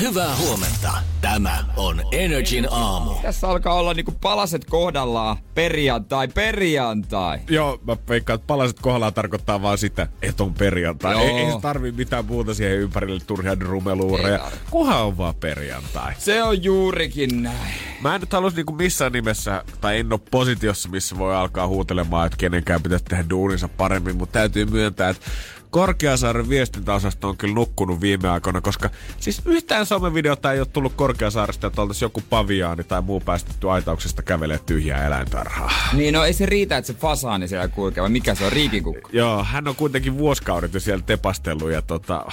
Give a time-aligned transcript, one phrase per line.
[0.00, 0.92] Hyvää huomenta.
[1.20, 3.14] Tämä on Energin aamu.
[3.22, 5.36] Tässä alkaa olla niinku palaset kohdallaan.
[5.54, 7.38] Perjantai, perjantai.
[7.48, 11.12] Joo, mä veikkaan, että palaset kohdallaan tarkoittaa vaan sitä, että on perjantai.
[11.12, 11.22] Joo.
[11.22, 14.50] Ei, ei se tarvii mitään muuta siihen ympärille turhia drumeluureja.
[14.70, 16.14] Kunhan on vaan perjantai.
[16.18, 17.74] Se on juurikin näin.
[18.00, 22.26] Mä en nyt halus niinku missään nimessä, tai en ole positiossa, missä voi alkaa huutelemaan,
[22.26, 25.26] että kenenkään pitäisi tehdä duuninsa paremmin, mutta täytyy myöntää, että
[25.70, 31.66] Korkeasaaren viestintäosasto on kyllä nukkunut viime aikoina, koska siis yhtään somevideota ei ole tullut Korkeasaaresta,
[31.66, 35.70] että oltaisiin joku paviaani tai muu päästetty aitauksesta kävelee tyhjää eläintarhaa.
[35.92, 39.10] Niin no ei se riitä, että se fasaani siellä kulkee, vai mikä se on, riikikukko?
[39.12, 42.24] Joo, hän on kuitenkin vuosikaudet jo siellä tepastellut ja tota,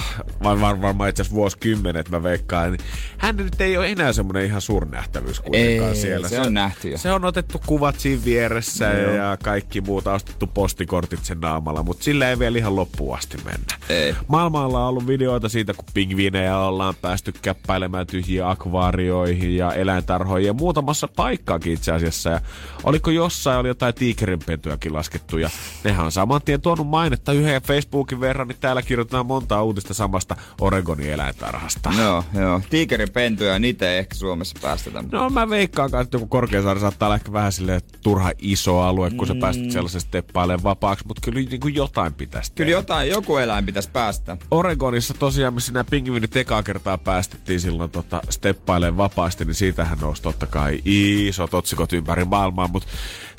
[0.43, 2.71] var, varmaan itse asiassa vuosikymmenet mä veikkaan.
[2.71, 2.81] Niin
[3.17, 6.29] hän nyt ei ole enää semmoinen ihan suurnähtävyys kuitenkaan Ei, siellä.
[6.29, 6.97] se on nähty jo.
[6.97, 12.03] Se on otettu kuvat siinä vieressä ja, ja kaikki muuta, ostettu postikortit sen naamalla, mutta
[12.03, 13.77] sillä ei vielä ihan loppuun asti mennä.
[13.89, 14.15] Ei.
[14.27, 20.53] Maailmalla on ollut videoita siitä, kun pingviinejä ollaan päästy käppäilemään tyhjiin akvaarioihin ja eläintarhoihin ja
[20.53, 22.29] muutamassa paikkaakin itse asiassa.
[22.29, 22.41] Ja
[22.83, 25.49] oliko jossain, oli jotain tiikerinpentujakin laskettu ja
[25.83, 30.35] nehän on saman tien tuonut mainetta yhden Facebookin verran, niin täällä kirjoitetaan monta uutista samasta
[30.61, 31.91] Oregonin eläintarhasta.
[31.97, 32.61] Joo, joo.
[32.69, 35.03] Tiikeripentuja, niitä ei ehkä Suomessa päästetä.
[35.11, 39.27] No mä veikkaan että joku Korkeasaari saattaa olla ehkä vähän silleen turha iso alue, kun
[39.27, 42.79] sä päästet sellaisen steppailemaan vapaaksi, mutta kyllä niin kuin jotain pitäisi Kyllä tehdä.
[42.79, 44.37] jotain, joku eläin pitäisi päästä.
[44.51, 50.21] Oregonissa tosiaan, missä nämä pingviinit ekaa kertaa päästettiin silloin tota, steppailemaan vapaasti, niin siitähän nousi
[50.21, 52.87] totta kai isot otsikot ympäri maailmaa, mutta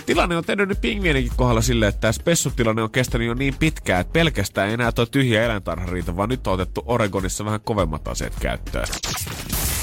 [0.07, 4.01] tilanne on tehnyt nyt pingviininkin kohdalla silleen, että tämä spessutilanne on kestänyt jo niin pitkään,
[4.01, 8.09] että pelkästään ei enää tuo tyhjä eläintarha riitä, vaan nyt on otettu Oregonissa vähän kovemmat
[8.09, 8.87] aseet käyttöön.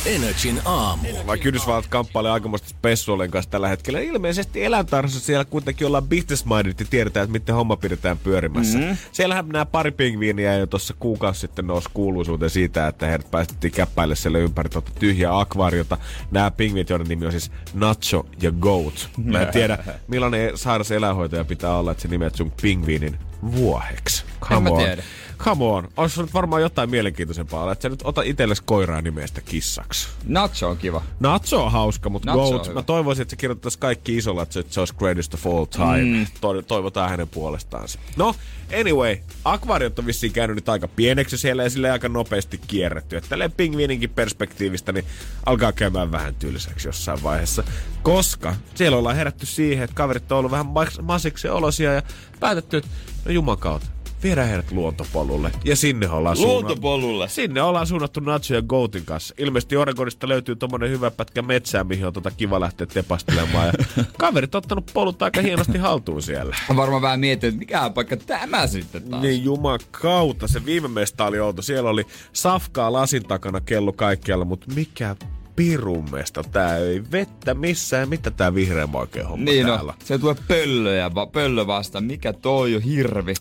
[0.06, 1.08] Energin aamu.
[1.28, 6.86] Vaikka Yhdysvallat kamppailee aikamoista spessuolen kanssa tällä hetkellä, ilmeisesti eläintarhassa siellä kuitenkin ollaan business-minded ja
[6.90, 8.78] tiedetään, että miten homma pidetään pyörimässä.
[8.78, 8.98] Mm-hmm.
[9.12, 14.16] Siellähän nämä pari pingviiniä jo tuossa kuukausi sitten nousi kuuluisuuteen siitä, että heidät päästettiin käppäille
[14.16, 15.98] siellä ympäri tuota tyhjää akvaariota.
[16.32, 19.10] Nämä pingviinit, joiden nimi on siis Nacho ja Goat.
[19.24, 19.78] Mä en tiedä,
[20.08, 23.20] millainen sairas eläinhoitaja pitää olla, että se nimet sun pingviinin
[23.52, 24.24] vuoheksi.
[24.52, 24.78] En mä on.
[24.78, 25.04] tiedä.
[25.38, 25.88] Come on.
[25.98, 30.08] Olisi nyt varmaan jotain mielenkiintoisempaa olla, että sä nyt ota itsellesi koiraa nimestä kissaksi.
[30.28, 31.04] Nacho on kiva.
[31.20, 34.80] Nacho on hauska, mutta Nacho Goat, mä toivoisin, että se kirjoittaisi kaikki isolla, että se,
[34.80, 36.04] olisi greatest of all time.
[36.04, 36.28] Mm.
[36.68, 37.88] Toivotaan hänen puolestaan.
[38.18, 38.36] No,
[38.80, 43.18] anyway, akvaariot on vissiin käynyt nyt aika pieneksi siellä ja sille aika nopeasti kierretty.
[43.18, 45.06] Että tälleen pingviininkin perspektiivistä, niin
[45.46, 47.64] alkaa käymään vähän tylsäksi jossain vaiheessa.
[48.04, 52.02] Koska siellä ollaan herätty siihen, että kaverit on ollut vähän mas- masiksi olosia ja
[52.40, 52.90] päätetty, että
[53.26, 53.88] no juman kautta.
[54.24, 55.52] Viedään heidät luontopolulle.
[55.66, 56.66] Ja sinne ollaan suunnattu.
[56.66, 57.30] Luontopolulle.
[57.30, 59.36] Sinne ollaan suunnattu Nacho ja Goatin kanssa.
[59.38, 63.66] Ilmeisesti Oregonista löytyy tommonen hyvä pätkä metsää, mihin on tota kiva lähteä tepastelemaan.
[63.68, 63.74] Ja
[64.20, 66.56] kaverit on ottanut polut aika hienosti haltuun siellä.
[66.70, 69.22] On varmaan vähän miettinyt, että mikä paikka tämä sitten taas.
[69.22, 71.62] Niin jumakauta, se viime mesta oli outo.
[71.62, 75.16] Siellä oli safkaa lasin takana kello kaikkialla, mutta mikä
[75.56, 78.10] pirun mesta tää ei vettä missään.
[78.10, 79.92] Mitä tää vihreä oikein homma Niin täällä?
[79.92, 82.02] no, se tulee pöllöjä, va- pöllö vasta.
[82.02, 83.34] Mikä toi on hirvi?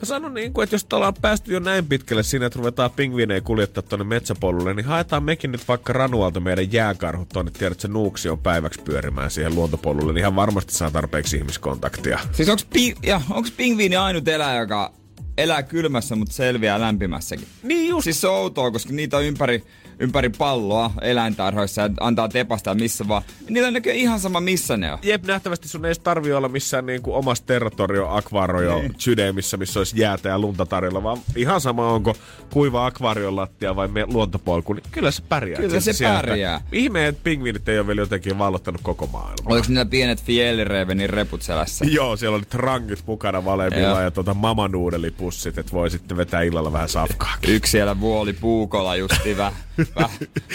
[0.00, 3.40] Mä sanon niin kuin, että jos ollaan päästy jo näin pitkälle siinä, että ruvetaan pingviinejä
[3.40, 7.50] kuljettaa tonne metsäpolulle, niin haetaan mekin nyt vaikka Ranualta meidän jääkarhut tonne.
[7.50, 12.18] Tiedät, se nuuksi on päiväksi pyörimään siihen luontopolulle, niin ihan varmasti saa tarpeeksi ihmiskontaktia.
[12.32, 14.92] Siis onks, pi- ja, onks pingviini ainut eläin, joka
[15.38, 17.46] elää kylmässä, mutta selviää lämpimässäkin?
[17.62, 18.04] Niin just.
[18.04, 19.64] Siis se on outoa, koska niitä on ympäri,
[20.00, 23.22] ympäri palloa eläintarhoissa ja antaa tepastaa missä vaan.
[23.50, 24.98] Niillä on näköjään ihan sama missä ne on.
[25.02, 28.94] Jep, nähtävästi sun ei edes tarvi olla missään niin kuin omassa territorio akvario Niin.
[28.98, 32.14] sydämissä, missä olisi jäätä ja lunta tarjolla, vaan ihan sama onko
[32.52, 35.60] kuiva akvaarion lattia vai me luontopolku, niin kyllä se pärjää.
[35.60, 36.16] Kyllä se Sieltä.
[36.16, 36.60] pärjää.
[36.72, 39.52] Ihme, että pingviinit ei ole vielä jotenkin vallottanut koko maailmaa.
[39.52, 41.84] Oliko niillä pienet Fjellrevenin reput selässä?
[41.88, 44.00] Joo, siellä oli trangit mukana valemmilla Joo.
[44.00, 47.34] ja tota mamanuudelipussit, että voi sitten vetää illalla vähän safkaa.
[47.48, 49.52] Yksi siellä vuoli puukolla justi vähän
[49.96, 50.10] vähän,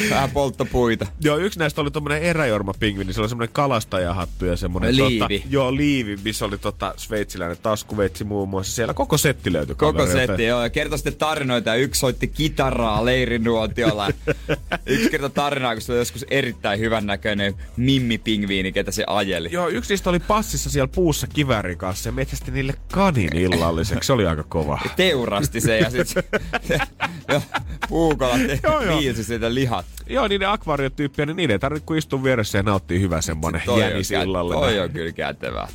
[0.10, 1.06] vähän polttopuita.
[1.22, 3.14] Joo, yksi näistä oli tommonen eräjorma-pingvini.
[3.14, 4.98] Se oli semmonen kalastajahattu ja semmonen...
[4.98, 5.40] Liivi.
[5.40, 8.74] Tota, joo, liivi, missä oli tota sveitsiläinen taskuveitsi muun muassa.
[8.74, 9.76] Siellä koko setti löytyi.
[9.76, 10.28] Koko kaverilta.
[10.28, 10.64] setti, joo.
[10.64, 14.08] Ja kertoi sitten tarinoita ja yksi soitti kitaraa leirinuotiolla.
[14.86, 19.50] yksi kertoi tarinaa, kun se oli joskus erittäin hyvän näköinen mimmi-pingviini, ketä se ajeli.
[19.52, 24.08] Joo, yksi niistä oli passissa siellä puussa kiväärin kanssa ja metsästi niille kanin illalliseksi.
[24.08, 24.80] Se oli aika kova.
[24.96, 26.24] Teurasti se ja sitten
[27.90, 29.00] puukolla Joo, joo.
[29.30, 29.86] Viilsi sitä lihat.
[30.10, 34.12] Joo, niiden akvaariotyyppiä, niin niiden ei tarvitse kuin istua vieressä ja nauttia hyvä semmonen jänis
[34.12, 34.60] illallinen.
[34.62, 35.68] toi on kyllä kätevää.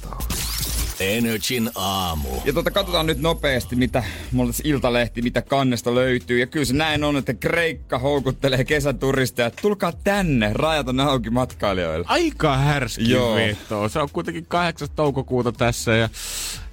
[1.01, 2.29] Energin aamu.
[2.45, 6.39] Ja tota, katsotaan nyt nopeasti, mitä mulla tässä Iltalehti, mitä kannesta löytyy.
[6.41, 9.51] Ja kyllä se näin on, että Kreikka houkuttelee kesäturisteja.
[9.51, 12.05] Tulkaa tänne, rajat on auki matkailijoille.
[12.09, 13.35] Aika härski Joo.
[13.35, 13.89] veto.
[13.89, 14.89] Se on kuitenkin 8.
[14.97, 16.09] toukokuuta tässä ja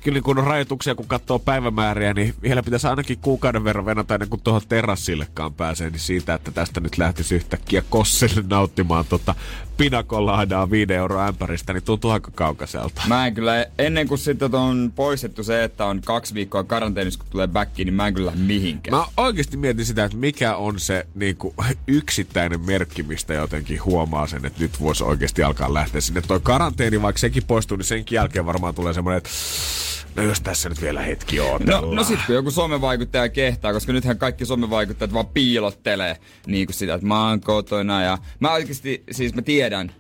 [0.06, 4.30] kyllä kun on rajoituksia, kun katsoo päivämääriä, niin vielä pitäisi ainakin kuukauden verran venata ennen
[4.30, 9.36] kuin tuohon terassillekaan pääsee, niin siitä, että tästä nyt lähtisi yhtäkkiä Kossille nauttimaan tota
[9.77, 13.01] pinakolaadaa 5 euroa ämpäristä, niin tuntuu aika kaukaiselta.
[13.07, 17.27] Mä en kyllä, ennen kuin sitten on poistettu se, että on kaksi viikkoa karanteenissa, kun
[17.30, 18.98] tulee backiin, niin mä en kyllä mihinkään.
[18.98, 21.54] Mä oikeasti mietin sitä, että mikä on se niin kuin,
[21.88, 26.21] yksittäinen merkki, mistä jotenkin huomaa sen, että nyt voisi oikeasti alkaa lähteä sinne.
[26.21, 29.30] Toi karanteeni, vaikka sekin poistuu, niin senkin jälkeen varmaan tulee semmoinen, että
[30.15, 31.62] no jos tässä nyt vielä hetki on.
[31.65, 36.17] No, no sit kun joku somevaikuttaja kehtaa, koska nythän kaikki somevaikuttajat vaan piilottelee
[36.47, 39.91] niin kuin sitä, että mä oon kotona ja mä oikeasti, siis mä tiedän,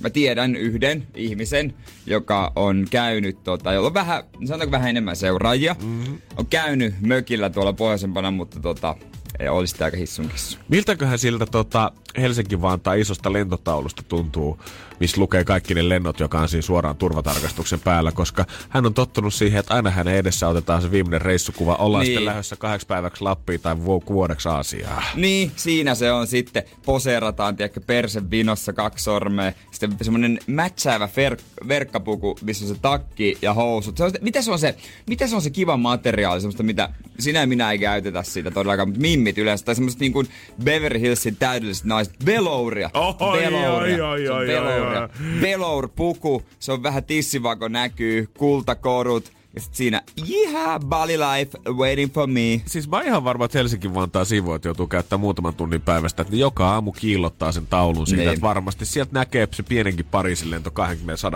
[0.00, 1.74] mä tiedän yhden ihmisen,
[2.06, 6.18] joka on käynyt, tota, jolla on vähän, sanotaanko vähän enemmän seuraajia, mm-hmm.
[6.36, 8.96] on käynyt mökillä tuolla pohjoisempana, mutta tota,
[9.38, 10.58] ei olisi sitten aika hissun kissu.
[10.68, 14.58] Miltäköhän siltä tota, Helsinki-Vantaan isosta lentotaulusta tuntuu,
[15.00, 19.34] missä lukee kaikki ne lennot, joka on siinä suoraan turvatarkastuksen päällä, koska hän on tottunut
[19.34, 21.74] siihen, että aina hänen edessä otetaan se viimeinen reissukuva.
[21.74, 22.10] Ollaan Niin.
[22.10, 25.02] sitten lähdössä kahdeksi päiväksi Lappiin tai vu- vuodeksi Aasiaan.
[25.14, 26.62] Niin, siinä se on sitten.
[26.86, 29.52] Poseerataan, tiedätkö, perse vinossa kaksi sormea.
[29.70, 33.96] Sitten semmonen mätsäävä fer- verkkapuku, missä on se takki ja housut.
[33.96, 34.76] Se on, mitä, se on se,
[35.06, 36.88] mitä se on se kiva materiaali, semmoista, mitä
[37.18, 39.64] sinä ja minä ei käytetä siitä todellakaan, mutta mimmit yleensä.
[39.64, 40.28] Tai semmoista niin kuin
[40.64, 42.03] Beverly Hillsin täydelliset naiset.
[42.26, 42.90] Velouria.
[43.20, 44.08] Oi, Velouria.
[44.08, 45.00] oi, oi, Se on oi, velouria.
[45.02, 46.42] oi, Velour-puku.
[46.58, 48.28] Se on vähän tissivako näkyy.
[48.38, 49.32] Kultakorut.
[49.54, 52.60] Ja sit siinä, yeah, Bali life waiting for me.
[52.66, 56.68] Siis mä ihan varma, että Helsinki Vantaa sivuot joutuu käyttämään muutaman tunnin päivästä, että joka
[56.70, 58.28] aamu kiillottaa sen taulun siitä, Niin.
[58.32, 60.70] että varmasti sieltä näkee se pienenkin Pariisin lento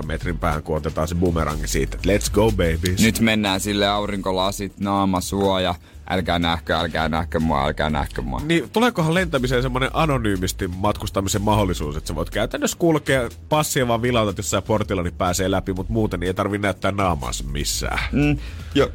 [0.03, 3.01] 20-100 metrin päähän, kun otetaan se bumerangi siitä, että let's go babies.
[3.03, 5.75] Nyt mennään sille aurinkolasit, naamasuoja.
[6.11, 8.41] Älkää nähkö, älkää nähkö mua, älkää nähkö mua.
[8.41, 14.37] Niin tuleekohan lentämiseen semmoinen anonyymisti matkustamisen mahdollisuus, että sä voit käytännössä kulkea passia vaan vilautat
[14.37, 17.99] jossain portilla, niin pääsee läpi, mutta muuten niin ei tarvi näyttää naamaansa missään.
[18.13, 18.39] Mm,
[18.75, 18.89] ja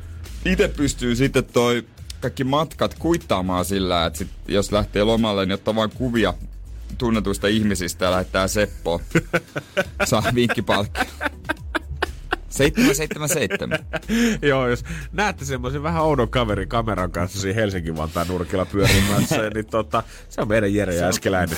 [0.45, 1.85] itse pystyy sitten toi
[2.21, 6.33] kaikki matkat kuittaamaan sillä, että sit, jos lähtee lomalle, niin ottaa vain kuvia
[6.97, 8.99] tunnetuista ihmisistä ja lähettää Seppoon.
[10.05, 11.01] Saa vinkkipalkki.
[12.53, 13.79] 777.
[14.49, 19.65] Joo, jos näette semmoisen vähän oudon kaverin kameran kanssa siinä Helsingin Vantaan nurkilla pyörimässä, niin
[19.65, 21.57] tota, se on meidän Jere Jääskeläinen.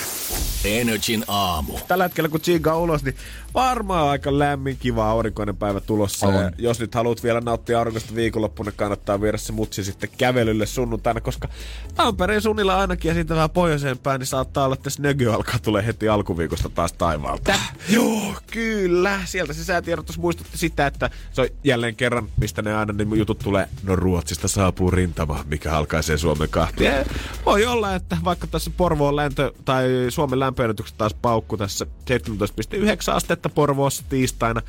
[0.65, 1.73] Energin aamu.
[1.87, 3.15] Tällä hetkellä kun tsiigaa ulos, niin
[3.55, 6.27] varmaan aika lämmin, kiva aurinkoinen päivä tulossa.
[6.27, 6.35] On.
[6.35, 11.21] Ja jos nyt haluat vielä nauttia aurinkosta viikonloppuna, kannattaa viedä se mutsi sitten kävelylle sunnuntaina,
[11.21, 11.47] koska
[11.95, 15.85] Tampereen suunnilla ainakin ja siitä vähän pohjoiseen päin, niin saattaa olla, että snögy alkaa tulee
[15.85, 17.53] heti alkuviikosta taas taivaalta.
[17.89, 19.19] Joo, kyllä.
[19.25, 23.39] Sieltä se säätiedotus muistutti sitä, että se on jälleen kerran, mistä ne aina ne jutut
[23.39, 23.67] tulee.
[23.83, 26.91] No Ruotsista saapuu rintama, mikä halkaisee Suomen kahtia.
[26.91, 27.05] Ja
[27.45, 33.44] Voi olla, että vaikka tässä Porvoon lämpö tai Suomen lämpöennätykset taas paukku tässä 17,9 astetta
[33.49, 34.61] Porvoossa tiistaina,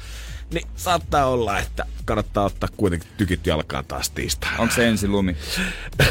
[0.52, 4.58] niin saattaa olla, että kannattaa ottaa kuitenkin tykit jalkaan taas tiistaina.
[4.58, 5.36] Onko se ensi lumi?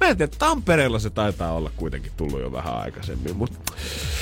[0.00, 3.72] Mä en tiedä, Tampereella se taitaa olla kuitenkin tullut jo vähän aikaisemmin, mutta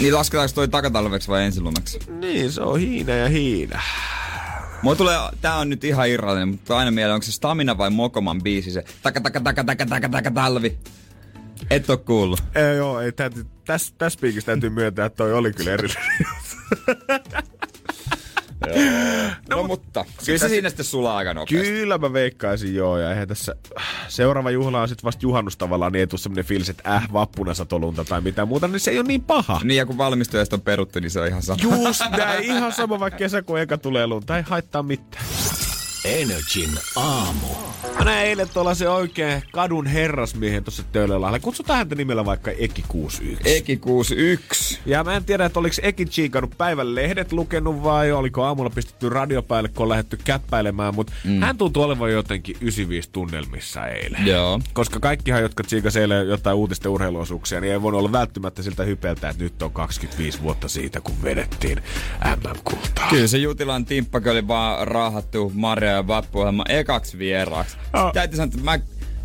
[0.00, 1.98] Niin lasketaanko toi takatalveksi vai ensilumeksi?
[2.20, 3.80] niin se on hiina ja hiina.
[4.82, 8.42] Mulla tulee, tää on nyt ihan irrallinen, mutta aina mieleen, onko se Stamina vai Mokoman
[8.42, 10.78] biisi se taka taka taka taka taka taka talvi.
[11.70, 12.42] Et oo kuullut.
[12.54, 16.26] Ei, joo, ei, täytyy, tässä täs piikissä täytyy myöntää, että toi oli kyllä erillinen.
[19.48, 21.68] No, no mutta, kyllä se siinä sitten sulaa aika nopeasti.
[21.68, 23.56] Kyllä mä veikkaisin joo, ja eihän tässä
[24.08, 27.54] seuraava juhla on sitten vasta juhannus tavallaan, niin ei tule semmonen fiilis, että äh, vappuna
[27.54, 29.60] satolunta tai mitään muuta, niin se ei ole niin paha.
[29.64, 31.58] Niin ja kun valmistujasta on peruttu, niin se on ihan sama.
[31.62, 35.24] Just näin, ihan sama vaikka kesäkuun eka tulee lunta, ei haittaa mitään.
[36.04, 37.46] Energin aamu.
[37.98, 41.44] Mä näin eilen tuolla se oikein kadun herrasmiehen tuossa Töölölahdella.
[41.44, 43.56] Kutsutaan häntä nimellä vaikka Eki 61.
[43.56, 44.80] Eki 61.
[44.86, 49.08] Ja mä en tiedä, että oliko Eki chiikannut päivän lehdet lukenut vai oliko aamulla pistetty
[49.08, 50.94] radio päälle, kun on lähdetty käppäilemään.
[50.94, 51.40] Mutta mm.
[51.40, 54.26] hän tuntuu olevan jotenkin 95 tunnelmissa eilen.
[54.26, 54.60] Joo.
[54.72, 59.28] Koska kaikkihan, jotka tsiikas eilen jotain uutisten urheiluosuuksia, niin ei voinut olla välttämättä siltä hypeltä,
[59.28, 61.82] että nyt on 25 vuotta siitä, kun vedettiin
[62.24, 63.08] MM-kultaa.
[63.10, 67.76] Kyllä se Jutilan timppakin oli vaan raahattu Maria ja Vappu ekaksi vieraaksi.
[67.92, 68.12] Oh.
[68.12, 68.78] Täytyy sanoa, että mä,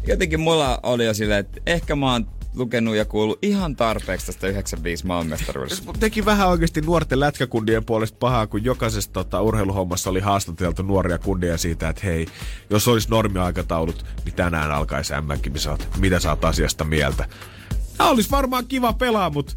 [0.08, 4.48] jotenkin mulla oli jo silleen, että ehkä mä oon lukenut ja kuullut ihan tarpeeksi tästä
[4.48, 5.86] 95 maailmanmestaruudesta.
[5.86, 11.18] Mut Teki vähän oikeasti nuorten lätkäkundien puolesta pahaa, kun jokaisessa tota, urheiluhommassa oli haastateltu nuoria
[11.18, 12.28] kundia siitä, että hei,
[12.70, 15.88] jos olisi normiaikataulut, niin tänään alkaisi MM-kisat.
[16.00, 17.26] Mitä sä oot asiasta mieltä?
[17.98, 19.54] Tämä olisi varmaan kiva pelaa, mutta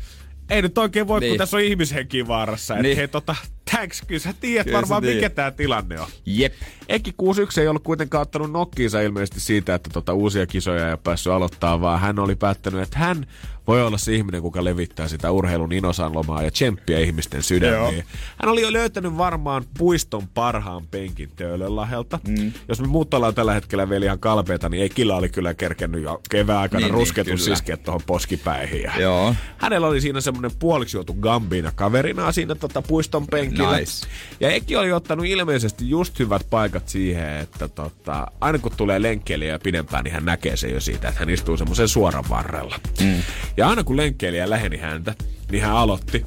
[0.50, 1.28] ei nyt oikein voi, niin.
[1.28, 1.38] kun Niin.
[1.38, 2.74] tässä on ihmishenki vaarassa.
[2.74, 2.96] Että Niin.
[2.96, 3.36] hei, tota,
[3.70, 5.34] thanks, kyllä sä tiedät Kyllä sä varmaan, mikä tiedät.
[5.34, 6.06] tämä tilanne on.
[6.26, 6.52] Jep.
[6.88, 11.32] Eki 61 ei ollut kuitenkaan ottanut nokkiinsa ilmeisesti siitä, että tota uusia kisoja ei päässyt
[11.32, 13.26] aloittaa, vaan hän oli päättänyt, että hän
[13.66, 18.04] voi olla se ihminen, kuka levittää sitä urheilun inosanlomaa ja tsemppiä ihmisten sydämiin.
[18.42, 22.18] Hän oli jo löytänyt varmaan puiston parhaan penkin Töölönlahelta.
[22.28, 22.52] Mm.
[22.68, 26.20] Jos me muut ollaan tällä hetkellä vielä ihan kalpeita, niin Ekillä oli kyllä kerkennyt jo
[26.30, 27.44] kevään aikana Niin, niin, niin, rusketun kyllä.
[27.44, 28.82] siskeet tuohon poskipäihin.
[28.82, 29.34] Ja Joo.
[29.58, 33.78] Hänellä oli siinä semmoinen puoliksi juotu gambina kaverina siinä tota puiston penkillä.
[33.78, 34.06] Nice.
[34.40, 39.58] Ja Eki oli ottanut ilmeisesti just hyvät paikat siihen, että tota, aina kun tulee lenkkeilijä
[39.58, 42.80] pidempään, niin hän näkee sen jo siitä, että hän istuu semmoisen suoran varrella.
[43.00, 43.22] Mm.
[43.56, 45.14] Ja aina kun lenkkeilijä läheni häntä,
[45.50, 46.26] niin hän aloitti.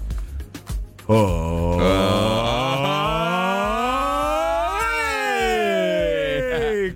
[1.07, 1.81] Oh.
[1.81, 3.18] Ei,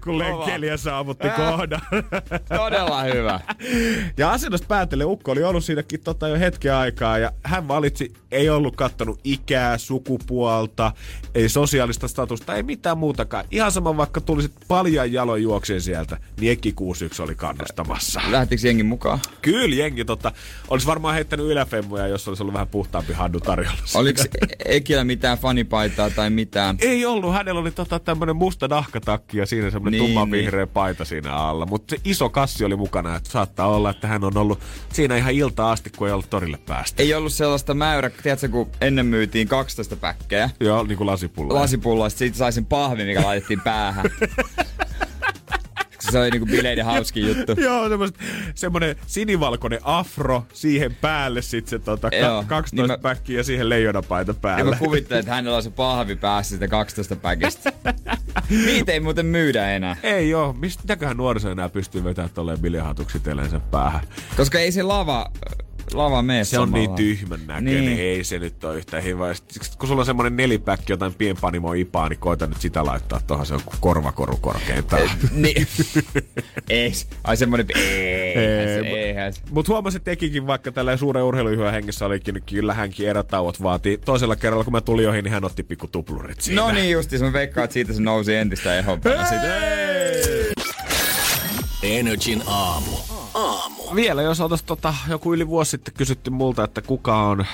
[0.04, 1.82] kun lenkkeilijä saavutti kohdan.
[2.58, 3.40] Todella hyvä.
[4.18, 8.50] Ja asennosta päätellen Ukko oli ollut siinäkin tota jo hetken aikaa ja hän valitsi, ei
[8.50, 10.92] ollut kattonut ikää, sukupuolta,
[11.36, 13.46] ei sosiaalista statusta, ei mitään muutakaan.
[13.52, 18.22] Ihan sama vaikka tulisit paljon jaloin juokseen sieltä, niin Eki 61 oli kannustamassa.
[18.30, 19.20] Lähtikö jengi mukaan?
[19.42, 20.32] Kyllä jengi tota,
[20.68, 23.78] olisi varmaan heittänyt yläfemmoja, jos olisi ollut vähän puhtaampi haddu tarjolla.
[23.96, 24.24] Oliko
[24.66, 26.78] Ekillä mitään fanipaitaa tai mitään?
[26.82, 30.68] Ei ollut, hänellä oli tota tämmönen musta nahkatakki ja siinä semmonen Niin, niin, tumma vihreä
[30.68, 31.66] paita siinä alla.
[31.66, 34.60] Mutta se iso kassi oli mukana, että saattaa olla, että hän on ollut
[34.94, 37.04] siinä ihan ilta asti, kun ei ollut torille päästä.
[37.04, 41.54] Ei ollut sellaista mäyrä, tiedätkö, kun ennen myytiin 12 päkkejä Joo, niin kuin lasipullo.
[41.56, 44.06] lasipulloista, siitä sai sen pahvin, mikä laitettiin päähän.
[46.12, 47.52] se oli niinku bileiden hauskin juttu.
[47.62, 47.84] Joo,
[48.56, 53.44] semmonen sinivalkoinen afro, siihen päälle sit se tota, Joo, ka- 12 niin niin päkkiä ja
[53.44, 54.72] siihen leijonapaita Ja päälle.
[54.72, 57.74] mä kuvittelen, että hänellä on se pahvi päässä sitä 12 päkistä.
[58.66, 59.96] Niitä ei muuten myydä enää.
[60.04, 64.02] Ei oo, mistä mitäköhän nuoriso enää pystyy vetämään tolleen biljahatuksi itsellensä päähän.
[64.38, 65.32] Koska ei se lava,
[65.94, 66.98] lava mene Se on niin samalla.
[66.98, 67.86] tyhmän näköinen, Niin.
[67.86, 68.00] niin.
[68.00, 69.34] ei se nyt ole yhtään hyvä.
[69.34, 73.46] Sit kun sulla on semmonen nelipäkki jotain pienpanimo ipaa, niin koita nyt sitä laittaa tuohon,
[73.46, 75.10] se on korvakoru korkeintaan.
[75.32, 75.68] Niin.
[76.70, 76.94] ei.
[77.24, 77.66] Ai semmonen...
[77.76, 79.14] Eihän se, Ei.
[79.52, 83.98] Mutta huomasin, että tekikin vaikka tällä suuren urheiluyhön hengessä olikin, niin kyllä hänkin erätauot vaatii.
[83.98, 86.62] Toisella kerralla, kun mä tulin ohi, niin hän otti pikku tuplurit siinä.
[86.62, 89.16] No niin justi, mä veikkaan, että siitä se nousi entistä ehompana.
[91.84, 92.92] Energin aamu.
[93.96, 97.46] Vielä jos oltais tota, joku yli vuosi sitten kysytty multa, että kuka on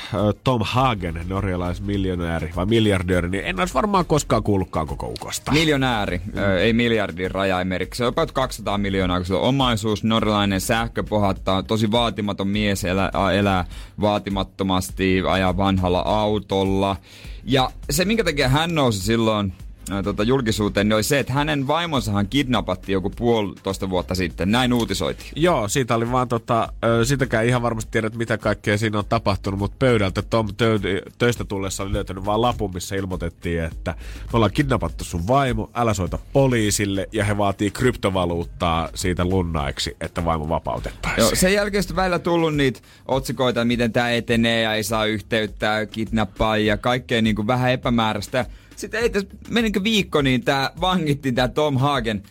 [0.44, 5.52] Tom Hagen, norjalaismiljonääri vai miljardööri, niin en olisi varmaan koskaan kuullutkaan koko ukosta.
[5.52, 7.98] Miljonääri, ö, ei miljardin rajaimerikin.
[7.98, 12.84] Se on about 200 miljoonaa, kun se on omaisuus, norjalainen sähkö pohattaa, tosi vaatimaton mies,
[12.84, 13.66] elää, elää
[14.02, 16.96] vaatimattomasti, ajaa vanhalla autolla.
[17.44, 19.54] Ja se, minkä takia hän nousi silloin
[20.04, 24.52] tota, julkisuuteen, niin oli se, että hänen vaimonsahan kidnappattiin joku puolitoista vuotta sitten.
[24.52, 25.32] Näin uutisoitiin.
[25.36, 29.78] Joo, siitä oli vaan tota, sitäkään ihan varmasti tiedät, mitä kaikkea siinä on tapahtunut, mutta
[29.80, 35.04] pöydältä Tom tö- töistä tullessa oli löytänyt vaan lapun, missä ilmoitettiin, että me ollaan kidnappattu
[35.04, 41.24] sun vaimo, älä soita poliisille, ja he vaatii kryptovaluuttaa siitä lunnaiksi, että vaimo vapautettaisiin.
[41.24, 45.86] Joo, sen jälkeen sitten välillä tullut niitä otsikoita, miten tämä etenee ja ei saa yhteyttä,
[45.86, 48.46] kidnappaa ja kaikkea niin kuin vähän epämääräistä.
[48.80, 52.24] Sitten ei tässä, menikö viikko, niin tämä vangittiin tämä Tom Hagen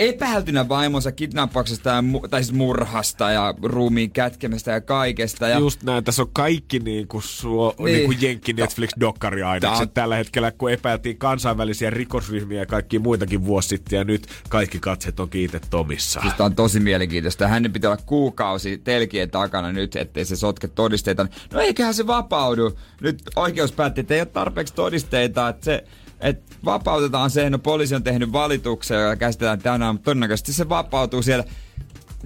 [0.00, 5.48] epäiltynä vaimonsa kidnappauksesta ja, mu- tai siis murhasta ja ruumiin kätkemästä ja kaikesta.
[5.48, 7.84] Ja Just näin, tässä on kaikki niinku, suo, Niin.
[7.84, 7.96] niin.
[8.10, 13.44] niinku Jenkki Netflix dokkariainekset Tää on- tällä hetkellä, kun epäiltiin kansainvälisiä rikosryhmiä ja kaikki muitakin
[13.44, 16.20] vuosi sitten, ja nyt kaikki katset on kiite Tomissa.
[16.20, 17.48] Siis tää on tosi mielenkiintoista.
[17.48, 21.26] Hänen pitää olla kuukausi telkien takana nyt, ettei se sotke todisteita.
[21.52, 22.78] No eiköhän se vapaudu.
[23.00, 25.84] Nyt oikeus päätti, että ei ole tarpeeksi todisteita, että se
[26.20, 31.22] että vapautetaan se, no poliisi on tehnyt valituksen, joka käsitellään tänään, mutta todennäköisesti se vapautuu
[31.22, 31.44] siellä.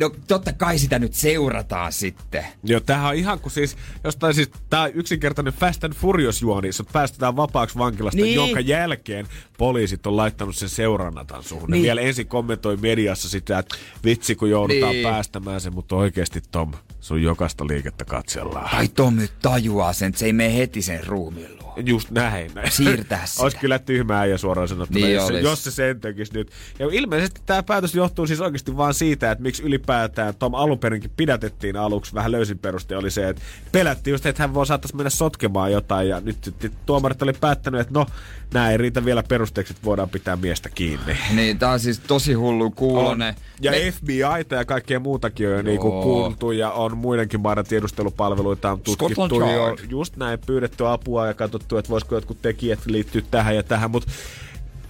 [0.01, 2.45] No totta kai sitä nyt seurataan sitten.
[2.65, 6.89] Joo, tämähän on ihan kuin siis, jostain siis, tää yksinkertainen Fast and Furious juoni, sut
[6.93, 8.35] päästetään vapaaksi vankilasta, Niin.
[8.35, 9.27] jonka jälkeen
[9.59, 11.71] poliisit on laittanut sen seurannatan suhun.
[11.71, 11.83] Ne Niin.
[11.83, 15.09] vielä ensin kommentoi mediassa sitä, että vitsi kun joudutaan Niin.
[15.09, 18.71] päästämään sen, mutta oikeasti Tom, sun jokaista liikettä katsellaan.
[18.71, 21.64] Tai Tom nyt tajuaa sen, että se ei mene heti sen ruumiin.
[21.77, 22.51] Just näin.
[22.69, 23.43] Siirtää sitä.
[23.43, 26.51] Olisi kyllä tyhmää ja suoraan sanottuna, Niin jos, jos se sen tekisi nyt.
[26.79, 31.11] Ja ilmeisesti tämä päätös johtuu siis oikeasti vaan siitä, että miksi ylipäätään Tom alun perinkin
[31.17, 35.11] pidätettiin aluksi vähän löysin peruste oli se, että pelättiin just, että hän voi saattaisi mennä
[35.11, 36.55] sotkemaan jotain ja nyt
[36.87, 38.07] tuomarit oli päättänyt, että no,
[38.55, 41.19] nämä ei riitä vielä perusteeksi, että voidaan pitää miestä kiinni.
[41.35, 43.35] Niin, tää on siis tosi hullu kuulonen.
[43.61, 43.91] Ja Me-.
[43.91, 49.15] FBIta ja kaikkea muutakin on jo niinku kuultu ja on muidenkin maiden tiedustelupalveluita on tutkittu
[49.15, 49.79] Scotland jo Yard.
[49.89, 54.11] just näin pyydetty apua ja katsottu, että voisiko jotkut tekijät liittyä tähän ja tähän, mutta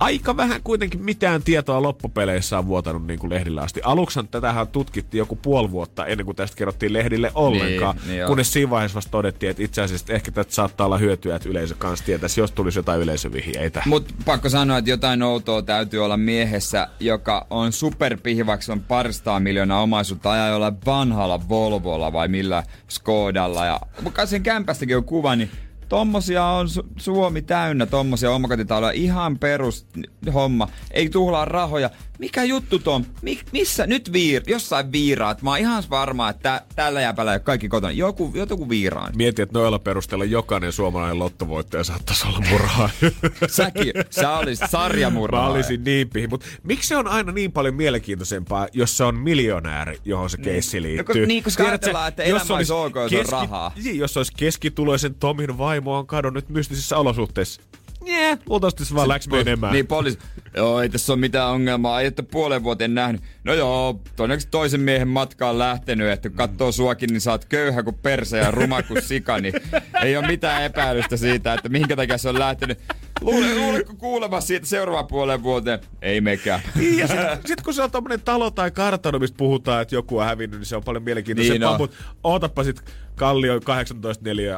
[0.01, 3.81] aika vähän kuitenkin mitään tietoa loppupeleissä on vuotanut niin kuin lehdillä asti.
[3.85, 8.53] Aluksan tätähän tutkittiin joku puoli vuotta ennen kuin tästä kerrottiin lehdille ollenkaan, Niin, niin kunnes
[8.53, 12.05] siinä vaiheessa vasta todettiin, että itse asiassa ehkä tästä saattaa olla hyötyä, että yleisö kanssa
[12.05, 13.83] tietäisi, jos tulisi jotain yleisövihjeitä.
[13.87, 19.83] Mut pakko sanoa, että jotain outoa täytyy olla miehessä, joka on superpihivaksi, on paristaa miljoonaa
[19.83, 23.67] omaisuutta ajaa jollain vanhalla Volvolla vai millä Skodalla.
[23.67, 23.81] Ja
[24.25, 25.51] sen kämpästäkin on kuva, niin
[25.89, 28.93] tommosia on Su- Suomi täynnä, tommosia omakotitaloja.
[28.93, 29.87] Ihan perus
[30.35, 30.69] homma.
[30.91, 31.91] Ei tuhlaa rahoja.
[32.19, 33.05] Mikä juttu Tom?
[33.23, 34.43] Mi- missä nyt viir?
[34.47, 35.43] Jossain viiraat.
[35.43, 37.91] Mä oon ihan varma, että tä- tällä jääpällä ei ole kaikki kotona.
[37.93, 39.13] Joku, joku viiraan.
[39.17, 42.91] Mietin, että noilla perusteella jokainen suomalainen lottovoittaja saattaisi olla murhaa.
[43.49, 45.43] Säkin, sä olisit sarjamurhaa.
[45.43, 49.15] Mä olisin niin pihi, mutta miksi se on aina niin paljon mielenkiintoisempaa, jos se on
[49.15, 51.21] miljonääri, johon se keissi liittyy?
[51.23, 53.73] No, niin, koska Tiedätkö, ajatellaan, että jos elämä olisi ok, jos on rahaa.
[53.85, 57.61] Niin, jos olisi keskituloisen Tomin vaimo on kadonnut mystisissä olosuhteissa.
[58.05, 59.73] Jee, luultavasti se vaan läks menemään.
[59.73, 60.19] Niin poliisi,
[60.57, 63.23] joo ei tässä ole mitään ongelmaa, ei että puolen vuoteen nähnyt.
[63.45, 67.45] No joo, todennäköisesti toisen miehen matka on lähtenyt, että kun katsoo suakin, niin sä oot
[67.45, 69.55] köyhä kuin perse ja ruma kuin sika, niin
[70.03, 72.79] ei ole mitään epäilystä siitä, että minkä takia se on lähtenyt.
[73.21, 75.79] Luule, luuletko kuulemassa siitä seuraavaan puolen vuoteen?
[76.03, 76.61] Ei mekään.
[76.75, 80.19] Niin, ja sitten sit kun se on tommonen talo tai kartano, mistä puhutaan, että joku
[80.19, 81.71] on hävinnyt, niin se on paljon mielenkiintoisempaa.
[81.71, 82.83] Niin mutta ootappa sit
[83.17, 83.63] Kallio 18.4,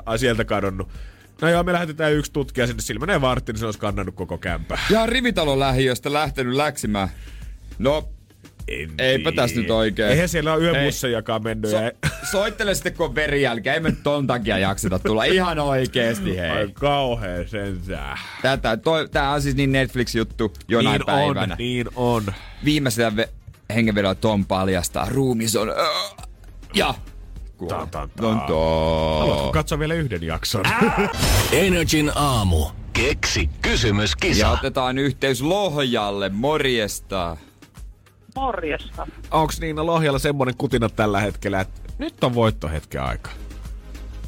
[0.06, 0.88] ai sieltä kadonnut.
[1.42, 4.38] No joo, me lähetetään yksi tutkija sinne, sillä menee vartti, niin se olisi kannannut koko
[4.38, 4.78] kämpää.
[4.90, 7.08] Ja rivitalon lähiöstä lähtenyt läksimään.
[7.78, 8.08] No,
[8.68, 10.10] En Eipä tässä nyt oikein.
[10.10, 11.70] Eihän siellä ole yöbussejakaan mennyt.
[11.70, 11.76] so,
[12.32, 13.74] soittele sitten kun on verijälkeä.
[13.74, 15.24] Ei me ton takia jakseta tulla.
[15.24, 16.50] Ihan oikeesti hei.
[16.50, 18.18] Ai kauhea sentään.
[18.42, 21.52] Tätä, toi, tää on siis niin Netflix-juttu jonain niin päivänä.
[21.54, 22.24] on, niin on.
[22.64, 23.28] Viimeisellä ve-
[23.74, 25.08] hengenvedolla Tom paljastaa.
[25.10, 25.68] Ruumis on...
[26.74, 26.94] Ja...
[27.58, 27.78] kuolee.
[27.78, 28.22] Tan, tan, tan.
[28.24, 29.18] Ton, ton.
[29.20, 30.64] Haluatko katsoa vielä yhden jakson?
[31.52, 32.66] Energin aamu.
[32.92, 34.50] Keksi kysymys, Ja kisa.
[34.50, 36.28] otetaan yhteys Lohjalle.
[36.28, 37.36] Morjesta.
[38.34, 39.06] Morjesta.
[39.30, 43.30] Onks Niina Lohjalla semmonen kutina tällä hetkellä, että nyt on voittohetken aika?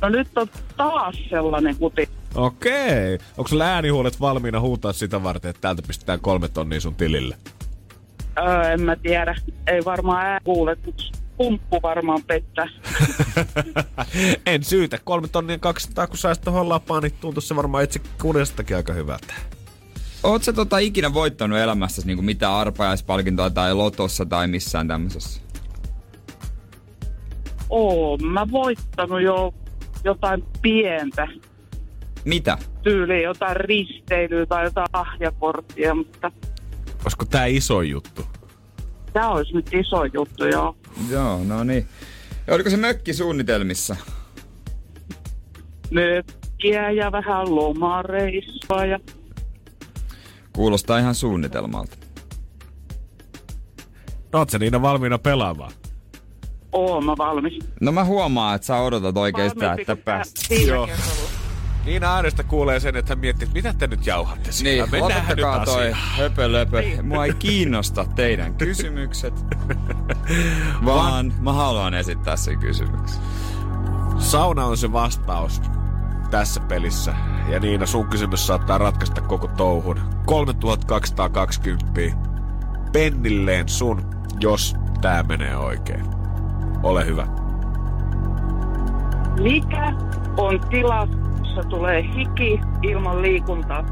[0.03, 2.09] No nyt on taas sellainen kuti.
[2.35, 3.19] Okei.
[3.39, 7.37] Onko sulla äänihuulet valmiina huutaa sitä varten, että täältä pistetään kolme tonnia sun tilille?
[8.39, 9.35] Öö, en mä tiedä.
[9.67, 11.03] Ei varmaan ää kuule, mutta
[11.39, 12.67] pumppu varmaan pettää.
[14.47, 14.99] en syytä.
[15.05, 19.35] Kolme tonnia 200, kun saisi tohon lapaan, niin tuntuisi se varmaan itse kuudestakin aika hyvältä.
[20.23, 25.41] Oot sä tota ikinä voittanut elämässäsi niinku mitään arpajaispalkintoa tai lotossa tai missään tämmöisessä?
[27.71, 29.55] Oo, mä voittanut jo
[30.05, 31.29] jotain pientä
[32.25, 32.59] Mitä?
[32.83, 36.33] tyyliä, jotain risteilyä tai jotain lahjakorttia, mutta
[37.05, 38.23] Olisiko tää iso juttu?
[39.13, 40.77] tämä olisi nyt iso juttu, joo.
[41.11, 41.89] Joo, no niin.
[42.47, 43.97] Ja oliko se mökki suunnitelmissa?
[45.91, 48.99] Mökkiä ja vähän lomareissua ja
[50.53, 51.97] Kuulostaa ihan suunnitelmalta.
[54.33, 55.73] Oot sä Niina valmiina pelaamaan?
[56.73, 57.59] oon mä valmis.
[57.81, 60.37] No mä huomaan, että sä odotat oikein sitä, Valmiimpi että pääst.
[60.67, 60.89] Joo.
[61.89, 64.71] Niina äänestä kuulee sen, että hän miettii, että mitä te nyt jauhatte siinä.
[64.71, 66.83] Niin, Mennään nyt lopettakaa toi höpö löpö.
[67.03, 69.35] Mua ei kiinnosta teidän kysymykset,
[70.85, 73.23] vaan mä haluan esittää sen kysymyksen.
[74.19, 75.63] Sauna on se vastaus
[76.31, 77.15] tässä pelissä.
[77.49, 80.01] Ja Niina, sun kysymys saattaa ratkaista koko touhun.
[80.27, 82.19] 3220
[82.93, 86.05] pennilleen sun, jos tää menee oikein.
[86.83, 87.27] Ole hyvä.
[89.43, 89.93] Mikä
[90.37, 91.09] on tila,
[91.59, 93.85] jossa tulee hiki ilman liikuntaa?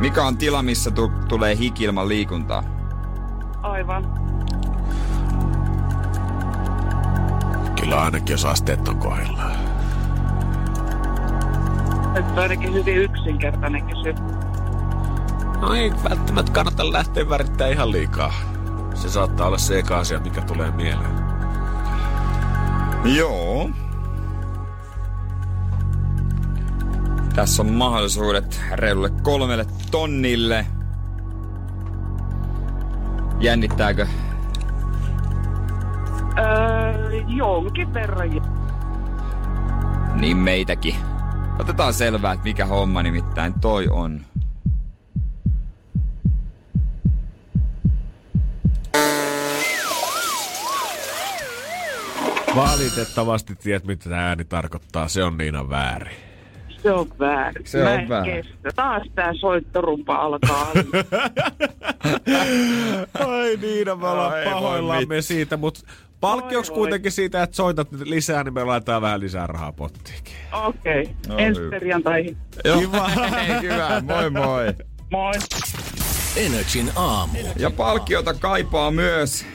[0.00, 2.62] Mikä on tila, missä tu- tulee hiki ilman liikuntaa?
[3.62, 4.04] Aivan.
[7.80, 9.56] Kyllä ainakin, jos asteet on kohdillaan.
[12.14, 14.20] Nyt on ainakin hyvin yksinkertainen kysymys.
[15.60, 18.32] No ei välttämättä kannata lähteä värittämään ihan liikaa.
[18.94, 21.16] Se saattaa olla se eka asia, mikä tulee mieleen.
[23.04, 23.70] Joo.
[27.36, 30.66] Tässä on mahdollisuudet reilulle kolmelle tonnille.
[33.40, 34.06] Jännittääkö?
[36.38, 38.30] Öö, jonkin verran.
[40.14, 40.94] Niin meitäkin.
[41.58, 44.20] Otetaan selvää, että mikä homma nimittäin toi on.
[52.56, 55.08] Valitettavasti tiedät, mitä tämä ääni tarkoittaa.
[55.08, 56.25] Se on Niina väärin.
[56.82, 57.66] Se on väärin.
[57.66, 58.34] Se on Mä en väärin.
[58.44, 58.70] kestä.
[58.76, 60.72] Taas tää soittorumpa alkaa.
[63.26, 65.34] Ai Niina, me ollaan Ai, voi pahoillamme vitsi.
[65.34, 65.80] siitä, mutta
[66.20, 66.80] palkkioksi Voi, voi.
[66.82, 70.34] kuitenkin siitä, että soitat lisää, niin me laitetaan vähän lisää rahaa pottiinkin.
[70.52, 71.02] Okei.
[71.02, 71.14] Okay.
[71.28, 71.70] No Ensi hyvä.
[71.70, 72.36] perjantaihin.
[72.78, 73.08] Kiva.
[73.36, 74.02] Hei, hyvä.
[74.06, 74.66] Moi moi.
[75.10, 75.32] Moi.
[76.36, 77.38] Energin aamu.
[77.56, 79.46] Ja palkkiota kaipaa myös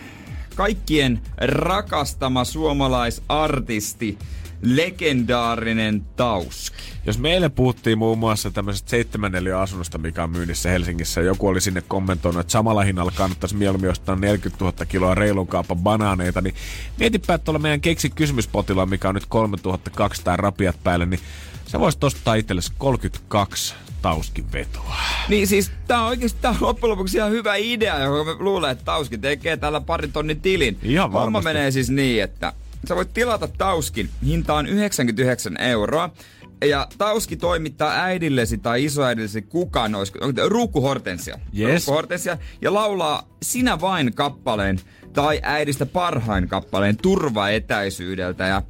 [0.56, 4.18] kaikkien rakastama suomalaisartisti,
[4.62, 6.78] legendaarinen Tauski.
[7.06, 11.84] Jos meille puhuttiin muun muassa tämmöisestä 7 asunnosta, mikä on myynnissä Helsingissä, joku oli sinne
[11.88, 16.56] kommentoinut, että samalla hinnalla kannattaisi mieluummin ostaa 40 000 kiloa reilun kaupan banaaneita, niin
[17.00, 21.20] mietipä, että tuolla meidän keksi kysymyspotilla, mikä on nyt 3200 rapiat päälle, niin
[21.66, 24.96] se voisi ostaa itsellesi 32 tauskin vetoa.
[25.30, 28.72] Niin siis tää on oikeesti tää on loppujen lopuksi ihan hyvä idea, joka mä luulen,
[28.72, 30.78] että Tauski tekee tällä parin tonnin tilin.
[30.84, 31.44] Ihan Homma varmasti.
[31.44, 32.54] menee siis niin, että
[32.88, 34.10] sä voit tilata Tauskin.
[34.26, 36.10] Hinta on 99 euroa.
[36.66, 41.40] Ja Tauski toimittaa äidillesi tai isoäidillesi kukaan, olisiko, onko Ruukku Hortensia.
[41.60, 41.70] Yes.
[41.70, 42.38] Ruukku Hortensia.
[42.62, 44.80] Ja laulaa Sinä vain kappaleen
[45.14, 48.48] tai äidistä parhain kappaleen turvaetäisyydeltä.
[48.48, 48.62] Ja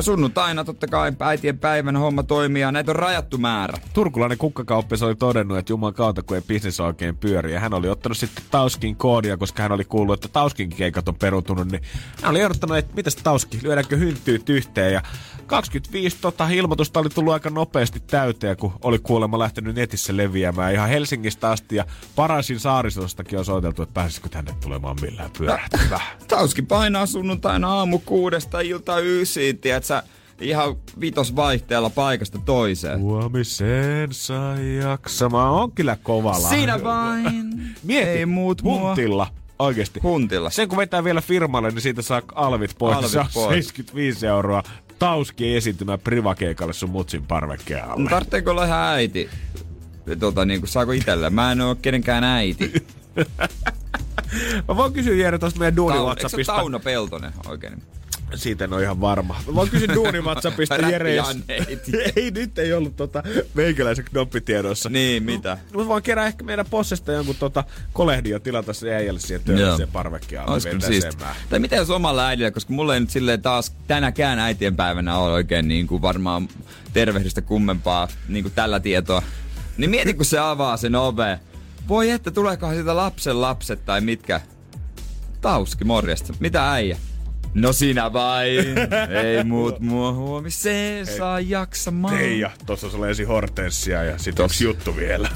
[0.00, 3.78] sunnuntaina totta kai äitien päivänä homma toimii ja näitä on rajattu määrä.
[3.92, 7.52] Turkulainen kukkakauppis oli todennut, että juman kautta kun ei bisnes oikein pyöri.
[7.52, 11.14] Ja hän oli ottanut sitten Tauskin koodia, koska hän oli kuullut, että Tauskin keikat on
[11.14, 11.68] peruuntunut.
[11.68, 11.82] Niin
[12.22, 14.92] hän oli ehdottanut, että mitäs Tauski, lyödäänkö hynttyyt yhteen.
[14.92, 15.02] Ja
[15.46, 20.88] 25 tota, ilmoitusta oli tullut aika nopeasti täyteen, kun oli kuulemma lähtenyt netissä leviämään ihan
[20.88, 21.76] Helsingistä asti.
[21.76, 21.84] Ja
[22.16, 25.30] Parasin saaristostakin on soiteltu, että pääsisikö tänne tulemaan millään
[25.70, 26.00] pyörähtää.
[26.28, 30.02] Tauski painaa sunnuntaina aamu kuudesta ilta ysiin, tiedätkö,
[30.40, 33.00] ihan vitosvaihteella paikasta toiseen.
[33.00, 35.50] Huomisen sai jaksamaan.
[35.52, 36.84] On kyllä kova Sinä lahja.
[36.84, 38.80] vain, Mieti, ei muut mua.
[38.88, 39.26] huntilla.
[39.58, 40.00] Oikeesti.
[40.02, 40.50] Huntilla.
[40.50, 42.96] Sen kun vetää vielä firmalle, niin siitä saa alvit pois.
[42.96, 43.48] Alvit on pois.
[43.48, 44.62] 75 euroa.
[44.98, 48.10] Tauski esiintymään privakeikalle sun mutsin parvekkeen alle.
[48.10, 49.28] Tarvitseeko olla ihan äiti?
[50.18, 51.30] Tota, niin kuin, saako itellä?
[51.30, 52.72] Mä en oo kenenkään äiti.
[54.68, 56.52] Mä voin kysyä Jere tosta meidän duuni eikö WhatsAppista.
[56.52, 57.82] Tauno Peltonen oikein?
[58.34, 59.36] Siitä en ole ihan varma.
[59.46, 61.14] Mä voin kysyä duuni WhatsAppista Jere.
[61.14, 61.36] jos-
[62.16, 63.22] ei nyt ei ollut tota
[63.54, 64.88] meikäläisen knoppitiedossa.
[64.88, 65.58] Niin, mitä?
[65.76, 69.88] Mä voin kerää ehkä meidän possesta jonkun tota kolehdin ja tilata se äijälle siihen töölliseen
[69.88, 71.06] parvekkeen alle Olisiko siisti?
[71.06, 71.36] vetäsemään.
[71.50, 75.32] Tai miten jos omalla äidillä, koska mulla ei nyt silleen taas tänäkään äitien päivänä ole
[75.32, 76.48] oikein niin kuin varmaan
[76.92, 79.22] tervehdistä kummempaa niin kuin tällä tietoa.
[79.76, 81.40] Niin mieti, kun se avaa sen ove.
[81.90, 84.40] Voi että, tuleekohan siitä lapsen lapset tai mitkä?
[85.40, 86.32] Tauski, morjesta.
[86.40, 86.96] Mitä äijä?
[87.54, 88.64] No sinä vain,
[89.24, 92.16] ei muut mua huomiseen saa jaksamaan.
[92.16, 94.44] Teija, tossa on ensin hortenssia ja sit Tossa.
[94.44, 95.28] yksi juttu vielä.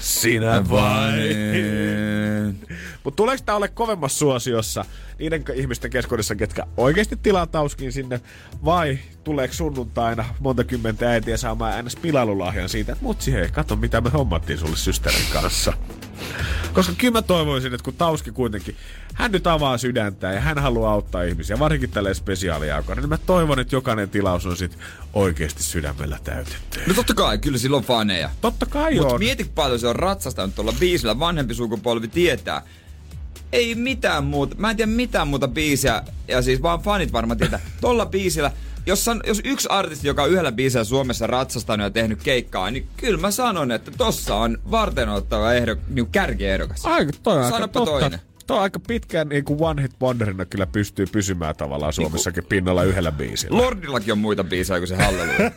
[0.00, 1.22] Sinä vain.
[3.04, 4.84] Mutta tuleeko tää ole kovemmassa suosiossa
[5.18, 8.20] niiden ihmisten keskuudessa, ketkä oikeasti tilaa tauskin sinne,
[8.64, 11.96] vai tuleeko sunnuntaina monta kymmentä äitiä saamaan ns.
[11.96, 15.72] pilailulahjan siitä, että mutsi hei, kato mitä me hommattiin sulle systerin kanssa.
[16.72, 18.76] Koska kyllä mä toivoisin, että kun Tauski kuitenkin,
[19.14, 23.58] hän nyt avaa sydäntä ja hän haluaa auttaa ihmisiä, varsinkin tällä spesiaaliaikoina, niin mä toivon,
[23.60, 24.78] että jokainen tilaus on sit
[25.12, 26.80] oikeasti sydämellä täytetty.
[26.86, 28.30] No totta kai, kyllä sillä on faneja.
[28.40, 29.20] Totta kai Mutta on.
[29.20, 32.62] mieti paljon se on ratsastanut tuolla biisillä, vanhempi sukupolvi tietää.
[33.52, 37.60] Ei mitään muuta, mä en tiedä mitään muuta biisiä, ja siis vaan fanit varmaan tietää.
[37.80, 38.50] Tolla biisillä,
[38.86, 42.88] jos, san, jos yksi artisti, joka on yhdellä biisillä Suomessa ratsastanut ja tehnyt keikkaa, niin
[42.96, 46.86] kyllä mä sanon, että tossa on vartenottava ehdo, niin kärkiehdokas.
[46.86, 48.00] Aika, toi on aika Sanoppa totta.
[48.00, 48.20] toinen.
[48.52, 53.12] On aika pitkään niin kuin one hit wonderina kyllä pystyy pysymään tavallaan Suomessakin pinnalla yhdellä
[53.12, 53.58] biisillä.
[53.58, 55.50] Lordillakin on muita biisejä kuin se Halleluja.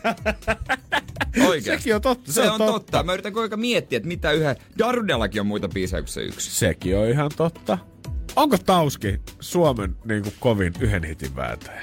[1.48, 1.78] Oikein.
[1.78, 3.02] Sekin on totta, Se, on totta.
[3.02, 4.56] Mä yritän koko miettiä, että mitä yhden...
[4.78, 6.50] Darudellakin on muita biisejä kuin se yksi.
[6.50, 7.78] Sekin on ihan totta.
[8.36, 11.82] Onko Tauski Suomen niin kuin kovin yhden hitin vääntäjä?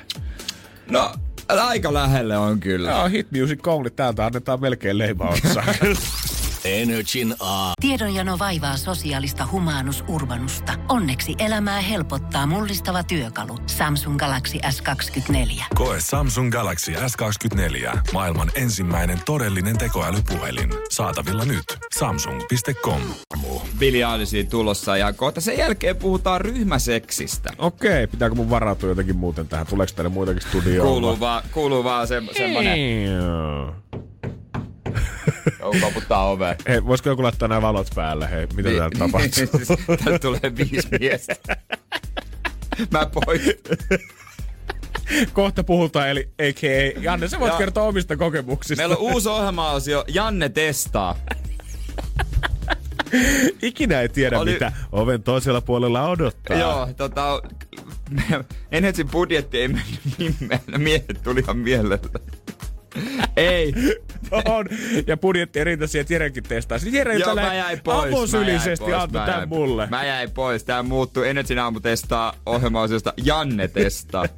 [0.90, 1.12] No,
[1.48, 2.92] aika lähelle on kyllä.
[2.92, 3.90] Joo, Hit Music Only.
[3.90, 5.76] Täältä annetaan melkein leima otsaan.
[6.66, 7.74] Energin aamu.
[7.82, 10.74] Tiedonjano vaivaa sosiaalista humanus urbanusta.
[10.90, 13.58] Onneksi elämää helpottaa mullistava työkalu.
[13.66, 15.64] Samsung Galaxy S24.
[15.76, 17.98] Koe Samsung Galaxy S24.
[18.14, 20.70] Maailman ensimmäinen todellinen tekoälypuhelin.
[20.90, 21.66] Saatavilla nyt.
[21.96, 23.02] Samsung.com.
[23.82, 27.50] Eilishia tulossa ja kohta sen jälkeen puhutaan ryhmäseksistä.
[27.58, 29.68] Okei, pitääkö mun varautua jotenkin muuten tähän?
[29.68, 30.88] Tuleeko teille muitakin studioon?
[30.88, 32.78] Kuuluu vaan, kuuluu vaan se, semmonen,
[35.60, 36.56] joku koputtaa oveen.
[36.68, 38.30] Hei, voisiko joku laittaa nämä valot päälle?
[38.32, 38.78] Hei, mitä Niin.
[38.80, 39.98] täällä tapahtuu?
[40.04, 41.36] Täältä tulee viisi miestä.
[42.92, 43.42] Mä pois.
[45.34, 47.00] Kohta puhutaan, eli a.k.a.
[47.02, 48.82] Janne, sä voit Ja- kertoa omista kokemuksista.
[48.82, 51.16] Meillä on uusi ohjelma-osio, Janne testaa.
[53.62, 56.58] Ikinä ei tiedä, Oli- mitä oven toisella puolella odottaa.
[56.58, 57.42] Joo, tota,
[58.72, 60.62] Energyn budjetti ei mennyt nimeen.
[60.78, 61.98] Miehet tuli ihan mielellä.
[63.36, 63.74] Ei.
[64.46, 64.66] On.
[65.08, 66.80] Ja budjetti ei riitä siihen, että Jerenkin testaa.
[66.80, 67.98] Siis Jere Joo, mä jäin pois.
[67.98, 69.88] mä jäin avosylisesti pois, antoi jäin- mulle.
[69.88, 70.64] Mä jäin pois.
[70.64, 74.26] Tää muuttui Energyn aamu testaa ohjelma-osiosta Janne testaa.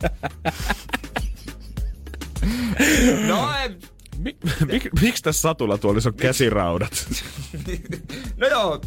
[3.28, 3.70] no, ei,
[4.18, 4.38] Mik,
[4.72, 7.08] mik, miksi tässä satulla tuolissa on käsiraudat?
[8.38, 8.82] no joo.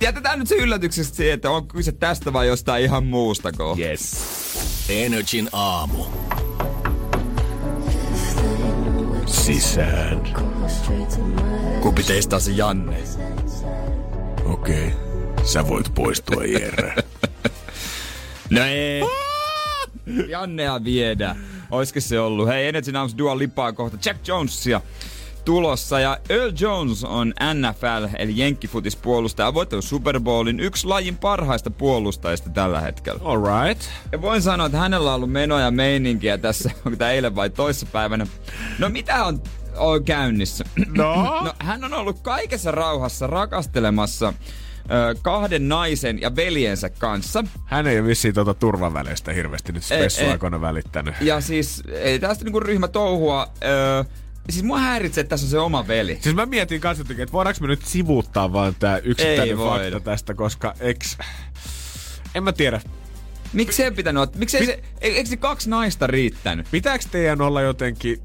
[0.00, 3.82] Jätetään nyt se yllätyksestä siihen, että on kyse tästä vai jostain ihan muusta kohta.
[3.82, 4.16] Yes.
[4.88, 6.04] Energin aamu.
[9.26, 10.20] Sisään.
[11.80, 12.96] Kumpi teistä on se Janne?
[14.44, 14.86] Okei.
[14.86, 15.44] Okay.
[15.44, 16.94] Sä voit poistua, Jere.
[18.50, 19.02] No ei.
[20.28, 21.36] Jannea viedä.
[21.70, 22.48] Oisko se ollut?
[22.48, 24.80] Hei, Energy Aamussa Dua Lipaa kohta Jack Jonesia
[25.44, 26.00] tulossa.
[26.00, 32.80] Ja Earl Jones on NFL, eli jenkkifutispuolustaja, voittanut Super Bowlin yksi lajin parhaista puolustajista tällä
[32.80, 33.20] hetkellä.
[33.24, 33.82] Alright.
[34.12, 37.50] Ja voin sanoa, että hänellä on ollut menoja ja meininkiä tässä, onko tämä eilen vai
[37.50, 38.26] toissapäivänä.
[38.78, 39.42] No mitä on,
[39.76, 40.64] on käynnissä?
[40.86, 41.14] No?
[41.44, 44.34] no hän on ollut kaikessa rauhassa rakastelemassa
[44.90, 47.44] ö, kahden naisen ja veljensä kanssa.
[47.64, 51.14] Hän ei vissiin tuota turvaväleistä hirveästi nyt spessuaikoina välittänyt.
[51.20, 53.48] Ja siis ei tästä niinku ryhmä touhua.
[53.64, 54.04] Öö,
[54.50, 56.18] siis mua häiritsee, että tässä on se oma veli.
[56.20, 59.84] Siis mä mietin kanssa, jotenkin, että voidaanko me nyt sivuuttaa vaan tää yksittäinen Ei voida.
[59.84, 61.18] fakta tästä, koska eks...
[62.34, 62.80] En mä tiedä.
[63.54, 64.38] Miksi se pitänyt ottaa?
[64.38, 66.66] Miksi ei se, e- eikö se kaksi naista riittänyt?
[66.70, 68.18] Pitääkö teidän olla jotenkin...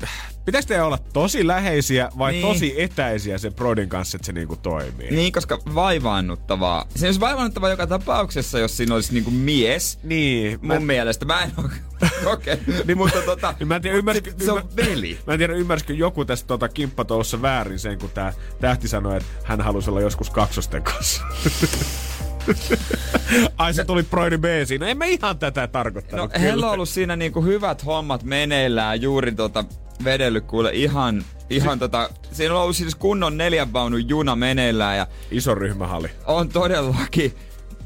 [0.46, 2.42] Pitääkö teidän olla tosi läheisiä vai Niin.
[2.46, 5.12] tosi etäisiä sen Brodin kanssa, että se niinku toimii?
[5.12, 6.86] Niin, koska vaivaannuttavaa.
[6.96, 10.00] Se olisi vaivaannuttavaa joka tapauksessa, jos siinä olisi niinku mies.
[10.04, 10.60] Niin.
[10.62, 11.26] Mun mielestä.
[11.26, 11.70] Mä en ole
[12.24, 12.86] kokenut.
[12.88, 15.20] Niin, mutta tota, Niin mä en tiedä, ymmärsikö, se on ymmär- veli.
[15.28, 19.30] Mä en tiedä, ymmärsikö joku tästä tota kimppatoussa väärin sen, kun tää tähti sanoi, että
[19.44, 21.22] hän halusi olla joskus kaksosten kanssa.
[23.58, 24.88] Ai se tuli Broidi B siinä.
[24.88, 26.32] En mä ihan tätä No, tarkoittanut.
[26.42, 29.64] heillä on ollut siinä niinku hyvät hommat meneillään juuri tota
[30.04, 35.08] vedellyt kuule ihan, ihan tota, siinä on ollut siis kunnon neljän vaunun juna meneillään ja
[35.32, 36.10] Iso ryhmähalli.
[36.26, 37.36] on todellakin.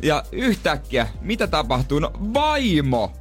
[0.01, 1.99] Ja yhtäkkiä, mitä tapahtuu?
[1.99, 3.13] No vaimo!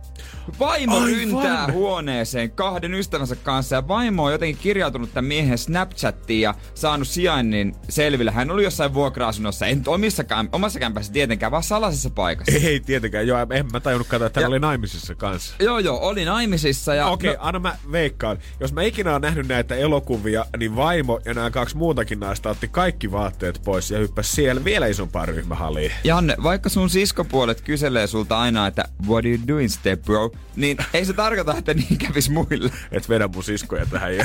[0.58, 1.08] Vaimo Aivan.
[1.08, 7.08] ryntää huoneeseen kahden ystävänsä kanssa ja vaimo on jotenkin kirjautunut tämän miehen Snapchattiin ja saanut
[7.08, 8.30] sijainnin selville.
[8.30, 12.52] Hän oli jossain vuokra-asunnossa, en omissa omassa kämpässä tietenkään, vaan salaisessa paikassa.
[12.52, 15.54] Ei tietenkään, joo, en mä tajunnut katsoa, että hän Ja- oli naimisissa kanssa.
[15.60, 17.06] Joo joo, oli naimisissa ja...
[17.06, 18.38] Okei, okay, no, anna mä veikkaan.
[18.60, 22.68] Jos mä ikinä oon nähnyt näitä elokuvia, niin vaimo ja nämä kaksi muutakin naista otti
[22.68, 25.92] kaikki vaatteet pois ja hyppäsi siellä vielä isompaan ryhmähalliin.
[26.04, 30.76] Janne, vaikka sun siskopuolet kyselee sulta aina, että what are you doing step bro, niin
[30.94, 32.70] ei se tarkoita, että niin kävis muille.
[32.92, 34.12] Et vedä mun siskoja tähän.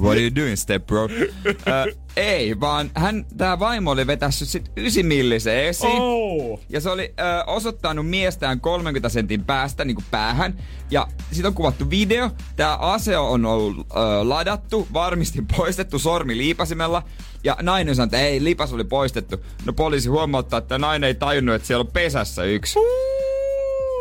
[0.00, 1.08] What are you doing, step bro?
[1.46, 5.92] Ö, ei, vaan hän, tää vaimo oli vetässyt sit ysimillisen esiin.
[5.98, 6.60] oh.
[6.68, 10.58] Ja se oli ö, osoittanut miestään 30 sentin päästä niin päähän.
[10.90, 12.30] Ja siitä on kuvattu video.
[12.56, 13.84] Tää ase on ollut ö,
[14.28, 17.02] ladattu, varmistin poistettu sormi liipasimella.
[17.44, 19.44] Ja nainen sanoi, että ei, liipas oli poistettu.
[19.66, 22.78] No poliisi huomauttaa, että nainen ei tajunnut, että siellä on pesässä yksi.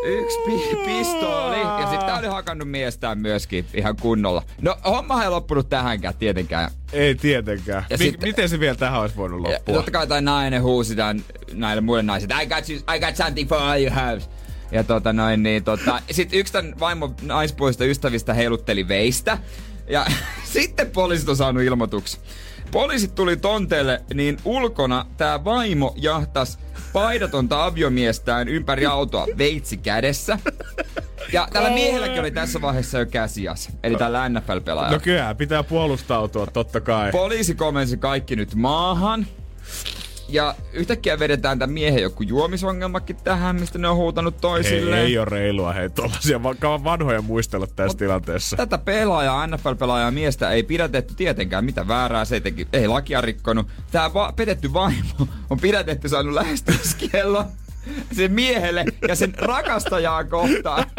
[0.03, 1.59] Yksi pi- pistooli.
[1.59, 4.43] Ja sitten tää oli hakannut miestään myöskin ihan kunnolla.
[4.61, 6.71] No homma ei loppunut tähänkään tietenkään.
[6.93, 7.85] Ei tietenkään.
[7.89, 9.75] Ja sitten- miten se vielä tähän olisi voinut Ja loppua?
[9.75, 13.49] totta kai tai nainen huusi tämän, näille muille naisille, I got, you, I got something
[13.49, 14.21] for all you have.
[14.71, 19.37] Ja tota noin, niin tota, sit yksi tämän vaimon naispuolista ystävistä heilutteli veistä.
[19.89, 20.05] Ja
[20.53, 22.21] sitten poliisit on saanut ilmoituksen.
[22.71, 26.59] Poliisit tuli tonteelle, niin ulkona tämä vaimo jahtas
[26.93, 30.39] paidatonta aviomiestään ympäri autoa veitsi kädessä.
[31.33, 33.69] Ja tällä miehelläkin oli tässä vaiheessa jo käsias.
[33.83, 34.91] Eli tällä NFL-pelaajalla.
[34.91, 37.11] No kyllä, pitää puolustautua totta kai.
[37.11, 39.27] Poliisi komensi kaikki nyt maahan.
[40.29, 45.05] Ja yhtäkkiä vedetään tämän miehen joku juomisongelmakin tähän, mistä ne on huutanut toisilleen.
[45.05, 48.57] ei ole reilua, hei, tollasia va- vanhoja muistella tässä tilanteessa.
[48.57, 53.67] Tätä pelaajaa, NFL-pelaajaa miestä ei pidätetty tietenkään mitä väärää, se ei, teki, ei lakia rikkonut.
[53.91, 55.09] Tää va- petetty vaimo
[55.49, 57.45] on pidätetty saanut lähestymiskiello
[58.17, 60.85] sen miehelle ja sen rakastajaa kohtaan.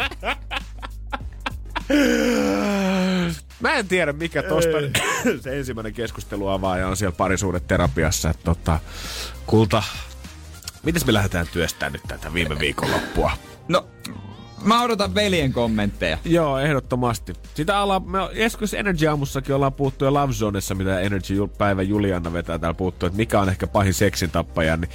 [3.59, 4.77] Mä en tiedä, mikä tosta
[5.43, 8.29] se ensimmäinen keskusteluavaaja on siellä parisuudeterapiassa.
[8.29, 8.79] Että tota,
[9.45, 9.83] kulta,
[10.83, 13.31] miten me lähdetään työstämään nyt tätä viime viikonloppua?
[13.67, 13.87] No,
[14.63, 16.17] mä odotan veljen kommentteja.
[16.25, 17.33] Joo, ehdottomasti.
[17.53, 21.81] Sitä ollaan, me joskus Energy Aamussakin ollaan puhuttu jo Love Zonessa, mitä Energy Jul- päivä
[21.81, 24.89] Juliana vetää täällä puhuttu, että mikä on ehkä pahin seksin tappaja, niin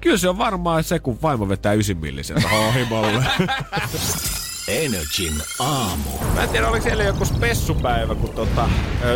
[0.00, 3.24] kyllä se on varmaan se, kun vaimo vetää ysimilliseltä hohimolle.
[4.70, 6.10] Energin aamu.
[6.34, 8.68] Mä en tiedä, oliko siellä joku spessupäivä, kun tota,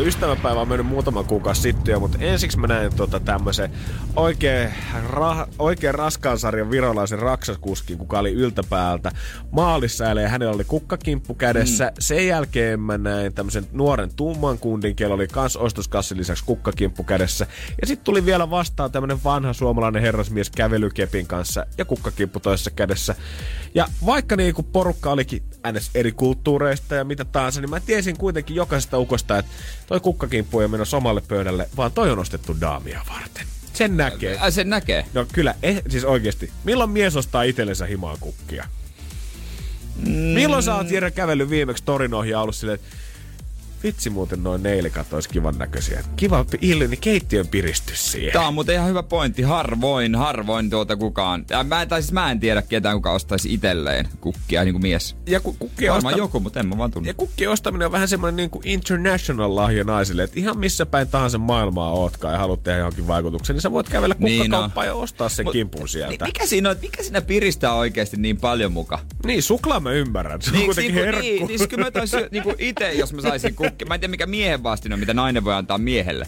[0.05, 3.71] ystäväpäivä on mennyt muutama kuukausi sitten jo, mutta ensiksi mä näin tota tämmöisen
[4.17, 4.75] oikein,
[5.09, 9.13] ra, oikein raskaan sarjan virolaisen raksaskuskin, kuka oli yltäpäältä
[9.51, 11.85] maalissa ja hänellä oli kukkakimppu kädessä.
[11.85, 11.93] Mm.
[11.99, 17.47] Sen jälkeen mä näin tämmöisen nuoren tumman kundin, kello oli kans ostoskassin lisäksi kukkakimppu kädessä.
[17.81, 23.15] Ja sitten tuli vielä vastaan tämmönen vanha suomalainen herrasmies kävelykepin kanssa ja kukkakimppu toisessa kädessä.
[23.75, 25.91] Ja vaikka niinku porukka olikin ns.
[25.95, 29.51] eri kulttuureista ja mitä tahansa, niin mä tiesin kuitenkin jokaisesta ukosta, että
[29.87, 33.47] toi kukkakimppu ei mennä omalle pöydälle, vaan toi on ostettu daamia varten.
[33.73, 34.39] Sen näkee.
[34.39, 35.07] Ai sen näkee.
[35.15, 36.53] No kyllä, eh, siis oikeesti.
[36.65, 38.69] Milloin mies ostaa itsellensä himaa kukkia?
[39.97, 40.13] Mm.
[40.13, 42.97] Milloin sä oot Jere kävellyt viimeksi torin ohi ja ollut silleen, että
[43.85, 46.05] vitsi muuten noin neilikat olisi kivan näköisiä.
[46.17, 48.33] Kiva illini keittiön piristys siihen.
[48.33, 49.43] Tää on muuten ihan hyvä pointti.
[49.43, 51.45] Harvoin, harvoin tuota kukaan.
[51.51, 55.17] Ja mä, tai siis mä en tiedä ketään, kuka ostaisi itselleen kukkia niin kuin mies.
[55.27, 57.09] Ja ku, kukkien Varmaan osta- joku, mutta en mä vaan tunne.
[57.11, 61.09] Ja kukkien ostaminen on vähän semmoinen niin kuin international lahja naisille, että ihan missä päin
[61.09, 64.95] tahansa maailmaa ootkaan ja haluat tehdä johonkin vaikutuksen, niin sä voit kävellä Niin kukkakauppaan ja
[64.95, 66.25] ostaa sen Mut- kimpun Niin, sieltä.
[66.25, 68.99] mikä siinä on, mikä siinä piristää oikeasti niin paljon muka?
[69.27, 70.43] Niin, suklaa mä ymmärrän.
[70.43, 71.23] Se on Niin, kuitenkin niin, herkku.
[71.23, 73.21] niin, niin, siis kyllä mä taisin, niin itse, jos mä
[73.75, 73.85] kukki.
[73.85, 76.27] Mä en tiedä mikä miehen vastine on, mitä nainen voi antaa miehelle.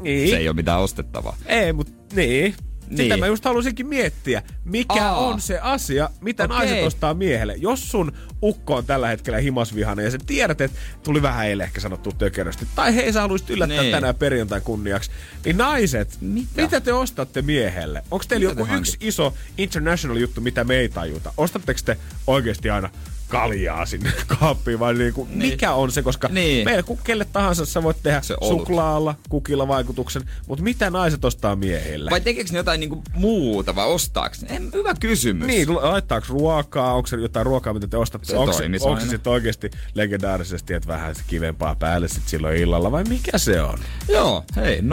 [0.00, 0.30] niin.
[0.30, 1.36] Se ei ole mitään ostettavaa.
[1.46, 2.54] Ei, mutta niin.
[2.90, 3.20] Sitä Niin.
[3.20, 5.16] mä just halusinkin miettiä, mikä Aa.
[5.18, 6.56] on se asia, mitä Okei.
[6.56, 7.54] naiset ostaa miehelle.
[7.58, 11.80] Jos sun ukko on tällä hetkellä himasvihainen ja sä tiedät, että tuli vähän eilen ehkä
[11.80, 13.92] sanottu tökerösti, tai hei sä haluaisit yllättää Niin.
[13.94, 15.10] tänään perjantain kunniaksi,
[15.44, 16.62] niin naiset, mitä, Mitä?
[16.62, 18.02] mitä te ostatte miehelle?
[18.10, 21.32] Onko teillä Mitä joku te yksi iso international juttu, mitä me ei tajuta?
[21.36, 22.90] Ostatteko te oikeasti aina
[23.28, 25.38] kaljaa sinne kaappiin vai niinku, Niin.
[25.38, 26.64] mikä on se, koska Niin.
[26.64, 28.58] meillä kelle tahansa sä voit tehdä Se olut.
[28.60, 32.10] suklaalla, kukilla vaikutuksen, mutta mitä naiset ostaa miehille?
[32.10, 34.56] Vai tekeekö ne jotain niinku muuta vai ostaako ne?
[34.56, 35.46] En, hyvä kysymys.
[35.46, 36.94] Niin, laittaako ruokaa?
[36.94, 38.26] Onko se jotain ruokaa, mitä te ostatte?
[38.26, 38.52] Se onko
[38.84, 43.62] onko se sitten oikeasti legendaarisesti, että vähän kivempaa päälle sit silloin illalla, vai mikä se
[43.62, 43.78] on?
[44.08, 44.84] Joo, hei, 050501719.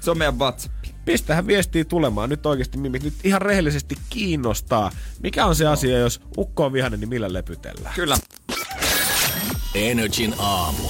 [0.00, 0.74] Se on meidän WhatsApp.
[1.04, 2.30] Pistähän viestiä tulemaan.
[2.30, 4.90] Nyt oikeasti Mimmi, nyt ihan rehellisesti kiinnostaa.
[5.22, 7.94] Mikä on se asia, jos ukko on vihainen, niin millä lepytellään?
[7.94, 8.16] Kyllä.
[9.74, 10.88] Energin aamu.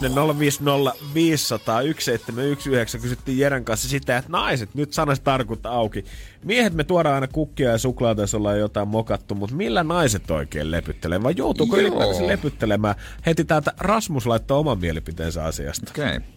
[0.00, 6.04] Ne 050 500 1719 kysyttiin Jeren kanssa sitä, että naiset, nyt sanas tarkutta auki.
[6.44, 10.70] Miehet me tuodaan aina kukkia ja suklaata, jos ollaan jotain mokattu, mutta millä naiset oikein
[10.70, 11.22] lepyttelee?
[11.22, 11.86] Vai joutuuko Joo.
[11.86, 12.94] ylipäänsä lepyttelemään?
[13.26, 15.90] Heti täältä Rasmus laittoi oman mielipiteensä asiasta.
[15.90, 16.16] Okei.
[16.16, 16.35] Okay.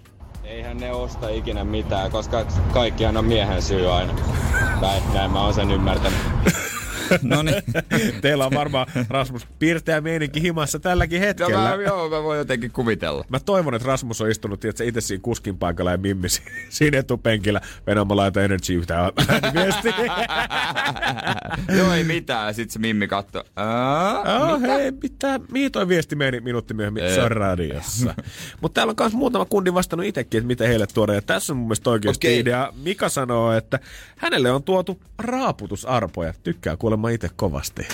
[0.49, 4.13] Eihän ne osta ikinä mitään, koska kaikkihan on miehen syy aina.
[4.81, 6.19] Näin, näin mä oon sen ymmärtänyt.
[7.21, 7.63] No niin.
[8.21, 11.77] Teillä on varmaan Rasmus pirteä meininki himassa tälläkin Ja hetkellä.
[11.77, 13.25] mä, joo, mä voin jotenkin kuvitella.
[13.29, 16.97] Mä toivon, että Rasmus on istunut tiedätkö, itse siinä kuskin paikalla ja Mimmi si- siinä
[16.97, 17.61] etupenkillä.
[17.87, 19.11] Venä mä laitan Energy yhtään
[19.55, 19.93] viestiä.
[21.77, 22.53] joo, ei mitään.
[22.53, 23.43] Sitten se Mimmi katsoo.
[23.55, 25.39] Ää, Oh, hei, mitä?
[25.51, 27.03] Mihin toi viesti meni minuutti myöhemmin?
[27.15, 28.15] Se on radiossa.
[28.61, 31.13] Mutta täällä on myös muutama kundi vastannut itsekin, että mitä heille tuoda.
[31.13, 32.39] Ja tässä on mun mielestä oikeasti Okei.
[32.39, 32.73] idea.
[32.83, 33.79] Mika sanoo, että
[34.17, 36.33] hänelle on tuotu raaputusarpoja.
[36.43, 37.87] Tykkää kuulemma itse kovasti.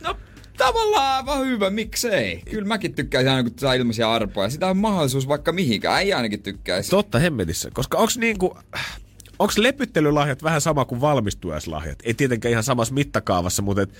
[0.00, 0.16] No,
[0.58, 2.42] tavallaan aivan hyvä, miksei.
[2.50, 4.50] Kyllä mäkin tykkäisin aina, kun saa ilmaisia arpoja.
[4.50, 6.02] Sitä on mahdollisuus vaikka mihinkään.
[6.02, 6.90] Ei ainakin tykkäisi.
[6.90, 7.70] Totta hemmetissä.
[7.74, 8.58] Koska onks niinku...
[9.38, 11.98] Onks lepyttelylahjat vähän sama kuin valmistujaislahjat?
[12.02, 13.90] Ei tietenkään ihan samassa mittakaavassa, mutta et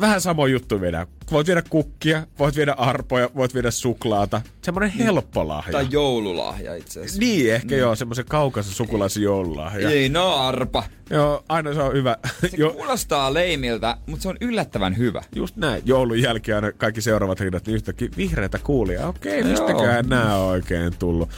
[0.00, 1.06] vähän sama juttu viedä.
[1.30, 4.40] Voit viedä kukkia, voit viedä arpoja, voit viedä suklaata.
[4.62, 5.72] Semmoinen helppo lahja.
[5.72, 7.18] Tai joululahja itse asiassa.
[7.18, 7.80] Niin, ehkä mm.
[7.80, 9.90] joo, semmoisen kaukaisen sukulaisen joululahja.
[9.90, 10.82] Ei, no arpa.
[11.10, 12.16] Joo, aina se on hyvä.
[12.40, 15.22] Se jo, kuulostaa leimiltä, mutta se on yllättävän hyvä.
[15.34, 15.82] just näin.
[15.84, 19.08] Joulun jälkeen aina kaikki seuraavat hinnat, niin yhtäkkiä vihreitä kuulia.
[19.08, 19.48] Okei, Joo.
[19.48, 21.28] mistäköhän nämä on oikein tullut?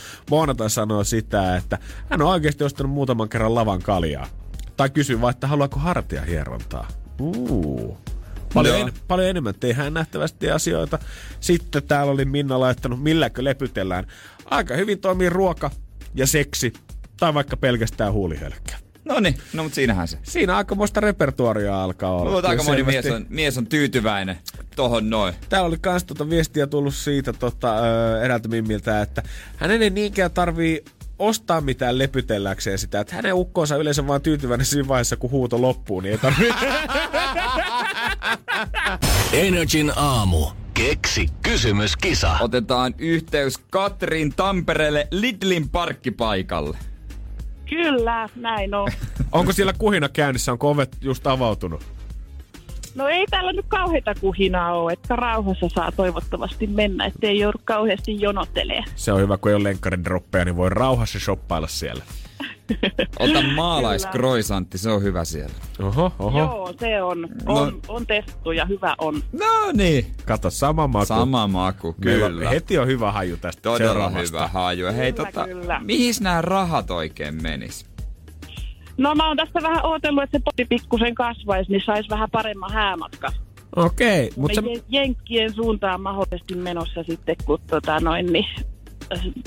[0.57, 1.79] Taas sanoo sitä, että
[2.11, 4.27] hän on oikeasti ostanut muutaman kerran lavan kaljaa.
[4.77, 6.89] Tai kysyy vaan, että haluaako hartia hierontaa.
[7.21, 7.99] Uu.
[8.57, 10.99] Paljon, en, paljon enemmän tehdään nähtävästi asioita.
[11.41, 14.07] Sitten täällä oli Minna laittanut, milläkö lepytellään.
[14.45, 15.71] Aika hyvin toimii ruoka
[16.15, 16.73] ja seksi,
[17.21, 18.77] tai vaikka pelkästään huulihelkkä.
[19.05, 20.19] No niin, no mutta siinähän se.
[20.23, 22.31] Siinä aikamoista repertuaria alkaa olla.
[22.31, 24.39] Luulen, aika moni mies on, mies on tyytyväinen
[24.77, 25.35] tohon noin.
[25.49, 29.23] Täällä oli kans tota viestiä tullut siitä tota, ö, eräältä mimmiltä, että
[29.57, 30.85] hän ei niinkään tarvii
[31.19, 36.01] ostaa mitään lepytelläkseen sitä, että hänen ukkonsa yleensä vaan tyytyväinen siinä vaiheessa, kun huuto loppuu,
[36.01, 36.51] niin ei tarvii.
[39.33, 40.47] Energin aamu.
[40.75, 42.37] Keksi kysymyskisa.
[42.41, 46.79] Otetaan yhteys Katrin Tampereelle Lidlin parkkipaikalle.
[47.69, 48.89] Kyllä, näin on.
[49.33, 50.53] Onko siellä kuhina käynnissä?
[50.53, 51.85] Onko ovet just avautunut?
[52.95, 58.21] No ei täällä nyt kauheita kuhinaa ole, että rauhassa saa toivottavasti mennä, ettei joudu kauheasti
[58.21, 58.85] jonottelee.
[58.95, 62.05] Se on hyvä, kun ei ole lenkkarin droppeja, niin voi rauhassa shoppailla siellä.
[63.19, 65.55] Ota maalaiskroisantti, se on hyvä siellä.
[65.83, 66.39] Oho, oho.
[66.39, 67.29] Joo, se on.
[67.47, 69.15] On, on testattu ja hyvä on.
[69.33, 70.07] No niin.
[70.27, 71.07] Kato, sama maku.
[71.07, 72.49] Sama maku, Meillä kyllä.
[72.49, 74.37] on, heti on hyvä haju tästä Todella seuraavasta.
[74.39, 74.87] hyvä haju.
[74.87, 75.81] Hei, Kyllä, tota, kyllä.
[75.85, 77.87] mihin nämä rahat oikein menis?
[78.99, 82.73] No mä oon tässä vähän odotellut, että se potti pikkusen kasvaisi, niin sais vähän paremman
[82.73, 83.33] häämatka.
[83.77, 84.63] Okei, Mutta.
[84.89, 88.47] Jenkkien suuntaan mahdollisesti menossa sitten, kun tota noin, niin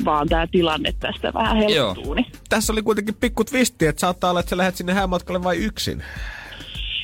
[0.05, 2.14] vaan tämä tilanne tästä vähän helpottuu.
[2.14, 2.26] Niin.
[2.49, 6.03] tässä oli kuitenkin pikku twisti, että saattaa olla, että sä lähdet sinne häämatkalle vain yksin.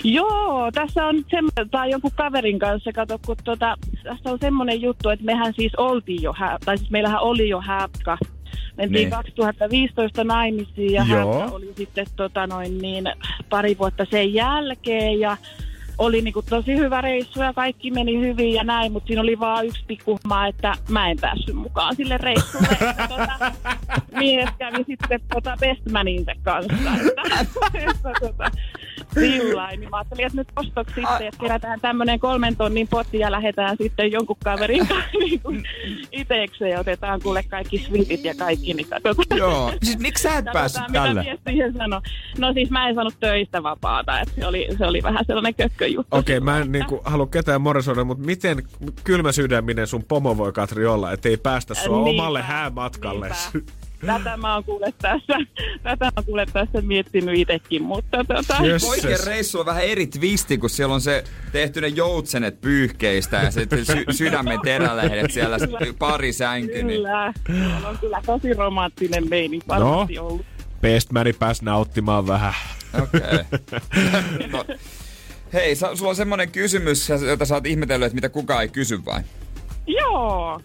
[0.03, 5.09] Joo, tässä on semmoinen, tai jonkun kaverin kanssa, kato, kun tota, tässä on semmoinen juttu,
[5.09, 8.17] että mehän siis oltiin jo, hää, tai siis meillähän oli jo hääpka.
[8.77, 8.91] Mentiin Niin.
[8.91, 9.09] niin.
[9.09, 11.33] 2015 naimisiin ja Joo.
[11.39, 13.11] hääpka oli sitten tota noin niin,
[13.49, 15.37] pari vuotta sen jälkeen ja
[15.97, 19.65] oli niinku tosi hyvä reissu ja kaikki meni hyvin ja näin, mutta siinä oli vaan
[19.65, 22.67] yksi pikkuhma, että mä en päässyt mukaan sille reissulle.
[22.71, 23.51] Että, tota,
[24.17, 26.73] mies kävi sitten tota bestmaninsa kanssa.
[27.01, 27.21] Että,
[27.89, 28.51] että, tota,
[29.13, 33.31] sillä niin mä ajattelin, että nyt ostoksi sitten, että kerätään tämmöinen kolmen tonnin potti ja
[33.31, 35.63] lähdetään sitten jonkun kaverin kanssa niin
[36.11, 39.37] itekseen ja otetaan kuule kaikki swipit ja kaikki, niin katsotaan.
[39.37, 39.73] Joo.
[39.83, 41.37] Siis miksi sä et päässyt mitä tälle?
[41.49, 42.01] siihen sanoi.
[42.37, 46.17] No siis mä en saanut töistä vapaata, että se oli, se oli vähän sellainen kökköjuttu.
[46.17, 48.63] Okei, mä en niinku halua ketään morisoida, mutta miten
[49.03, 53.29] kylmä sydäminen sun pomo voi Katri olla, ettei päästä sua Niinpä, omalle häämatkalle?
[53.53, 53.84] niinpä.
[54.05, 55.33] Tätä mä oon kuule tässä,
[55.83, 58.57] tätä mä oon kuule tässä miettinyt itsekin, mutta tota...
[58.87, 63.51] Poikien reissu on vähän eri twisti, kun siellä on se tehty ne joutsenet pyyhkeistä ja
[63.51, 65.93] se sy- sydämen terälehdet siellä Kyllä.
[65.99, 66.83] pari sänky.
[66.83, 66.87] Niin.
[66.87, 67.33] Kyllä,
[67.81, 69.23] se on kyllä tosi romanttinen
[69.67, 70.25] varmasti No.
[70.25, 70.45] ollut.
[70.81, 72.53] Bestmani pääsi nauttimaan vähän.
[73.03, 73.21] Okei.
[73.21, 73.43] Okay.
[74.51, 74.65] No,
[75.53, 79.21] hei, sulla on semmonen kysymys, jota sä oot ihmetellyt, että mitä kukaan ei kysy vai?
[79.87, 80.61] Joo.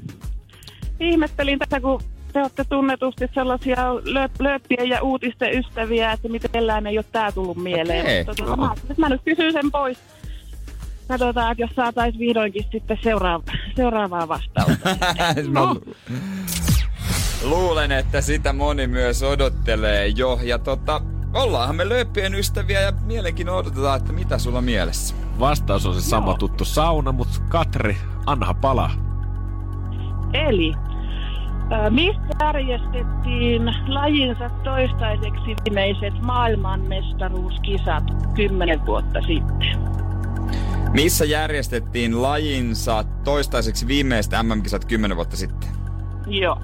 [1.01, 2.03] Ihmettelin tätä, kun
[2.33, 7.33] te olette tunnetusti sellaisia lö- lööppien ja uutisten ystäviä, että miten kellään ei ole tää
[7.33, 8.01] tullut mieleen.
[8.01, 8.57] Okei, Mutta joo.
[8.57, 9.99] tota, mä, mä nyt kysyn sen pois.
[11.09, 13.45] Katsotaan, että jos saataisiin vihdoinkin sitten seuraava,
[13.77, 14.97] seuraavaa vastausta.
[15.53, 15.77] no.
[17.43, 20.39] Luulen, että sitä moni myös odottelee jo.
[20.43, 21.01] Ja tota,
[21.35, 25.15] ollaanhan me lööppien ystäviä ja mielenkiinnolla odotetaan, että mitä sulla on mielessä.
[25.41, 28.91] Vastaus on se sama tuttu sauna, mutta Katri, anna palaa.
[30.33, 30.75] Eli
[31.73, 38.05] ö, missä järjestettiin lajinsa toistaiseksi viimeiset maailmanmestaruuskisat
[38.35, 39.91] kymmenen vuotta sitten?
[40.93, 45.69] Missä järjestettiin lajinsa toistaiseksi viimeiset MM-kisat 10 vuotta sitten?
[46.27, 46.57] Joo.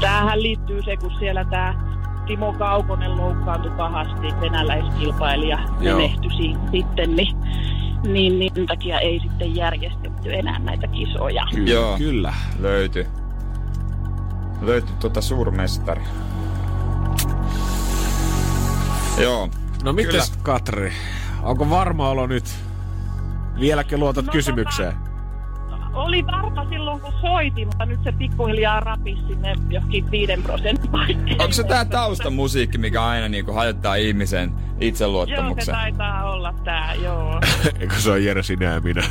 [0.00, 1.74] Tämähän liittyy se, kun siellä tämä
[2.26, 7.36] Timo Kaukonen loukkaantui pahasti, venäläiskilpailija menehtyi si- sitten, niin,
[8.02, 11.46] niin, niin sen takia ei sitten järjestetty enää näitä kisoja.
[11.54, 11.98] Kyllä, Joo.
[11.98, 12.34] kyllä.
[12.58, 13.06] Löytyi.
[14.60, 16.02] Löytyi tuota suurmestari.
[19.18, 19.48] Joo.
[19.84, 20.92] No mites Katri,
[21.42, 22.44] onko varma olo nyt?
[23.60, 24.94] Vieläkö luotat No, kysymykseen?
[25.92, 31.42] Oli varma silloin, kun soitin, mutta nyt se pikkuhiljaa rapisi sinne johonkin viiden prosentin paikkeille.
[31.42, 35.74] Onko se tää taustamusiikki, mikä aina niinku hajottaa ihmisen Joo, se itseluottamuksen?
[35.74, 37.40] taitaa olla tää, joo.
[37.80, 39.02] Eikö se ole Jere sinä ja minä?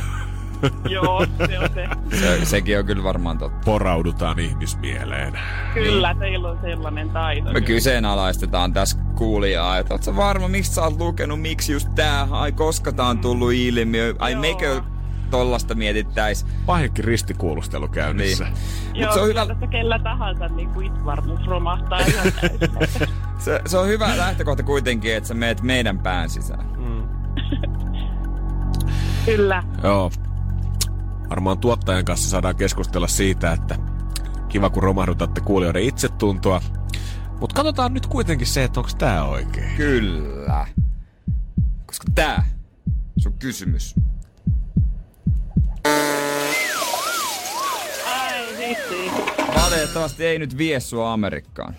[0.88, 1.88] joo, se on se.
[2.16, 3.60] Se, sekin on kyllä varmaan totta.
[3.64, 5.38] Poraudutaan ihmismieleen.
[5.74, 7.52] Kyllä, teillä on sellainen taito.
[7.52, 12.28] Me kyseenalaistetaan tässä kuulijaa, että oot sä varma, mistä sä oot lukenut, miksi just tää,
[12.30, 14.40] ai koska tää on tullut ilmiö, ai Joo.
[14.40, 14.82] meikö
[15.30, 16.46] tollasta mietittäis.
[16.66, 18.44] Pahinkin ristikuulustelu käynnissä.
[18.44, 18.54] Niin.
[18.94, 22.32] Joo, se on hyvä, tässä kellä tahansa niin kuin itsevarmuus romahtaa ihan
[23.44, 26.66] se, se on hyvä lähtökohta kuitenkin, että sä meet meidän pään sisään.
[29.26, 29.62] Kyllä.
[29.82, 30.10] Joo.
[31.30, 33.76] Varmaan tuottajan kanssa saadaan keskustella siitä, että
[34.48, 36.60] kiva kun romahdutatte kuulijoiden itsetuntoa.
[37.40, 39.76] Mutta katsotaan nyt kuitenkin se, että onko tämä oikein.
[39.76, 40.66] Kyllä.
[41.86, 42.44] Koska tää,
[43.18, 43.94] sun kysymys.
[48.70, 49.10] Vitsi.
[49.54, 51.74] Valitettavasti ei nyt vie sua Amerikkaan.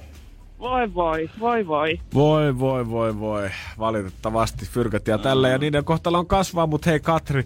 [0.60, 2.00] Voi voi, voi voi.
[2.14, 3.50] Voi, voi, voi, voi.
[3.80, 7.44] Valitettavasti fyrkät ja tällä ja niiden kohtalo on kasvaa, mutta hei Katri,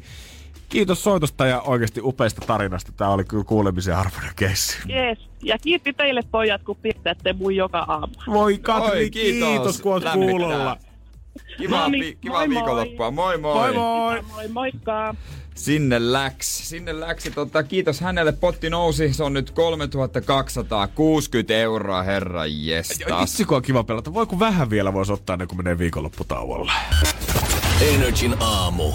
[0.70, 2.92] kiitos soitosta ja oikeasti upeista tarinasta.
[2.98, 4.78] Tämä oli kyllä kuulemisen arvoinen keissi.
[4.90, 5.20] Yes.
[5.44, 8.14] Ja kiitti teille pojat, kun pidätte mun joka aamu.
[8.28, 9.82] Voi Katri, Oi, kiitos, kiitos.
[9.82, 10.78] kun oot kuulolla.
[11.58, 12.56] Kivaa, No niin, vi- kivaa moi moi.
[12.56, 13.12] viikonloppua.
[13.12, 13.54] Moi moi.
[13.56, 14.22] Moi moi!
[14.22, 15.16] Moi, moikka!
[15.56, 16.70] Sinne läks.
[16.70, 17.24] Sinne läks.
[17.36, 18.32] Tota, kiitos hänelle.
[18.32, 19.14] Potti nousi.
[19.14, 23.22] Se on nyt 3260 euroa, herra jestas.
[23.24, 24.14] Itse kun on kiva pelata.
[24.14, 26.74] Voi kun vähän vielä voisi ottaa ennen kuin menee viikonlopputauolla.
[27.82, 28.92] Energin aamu.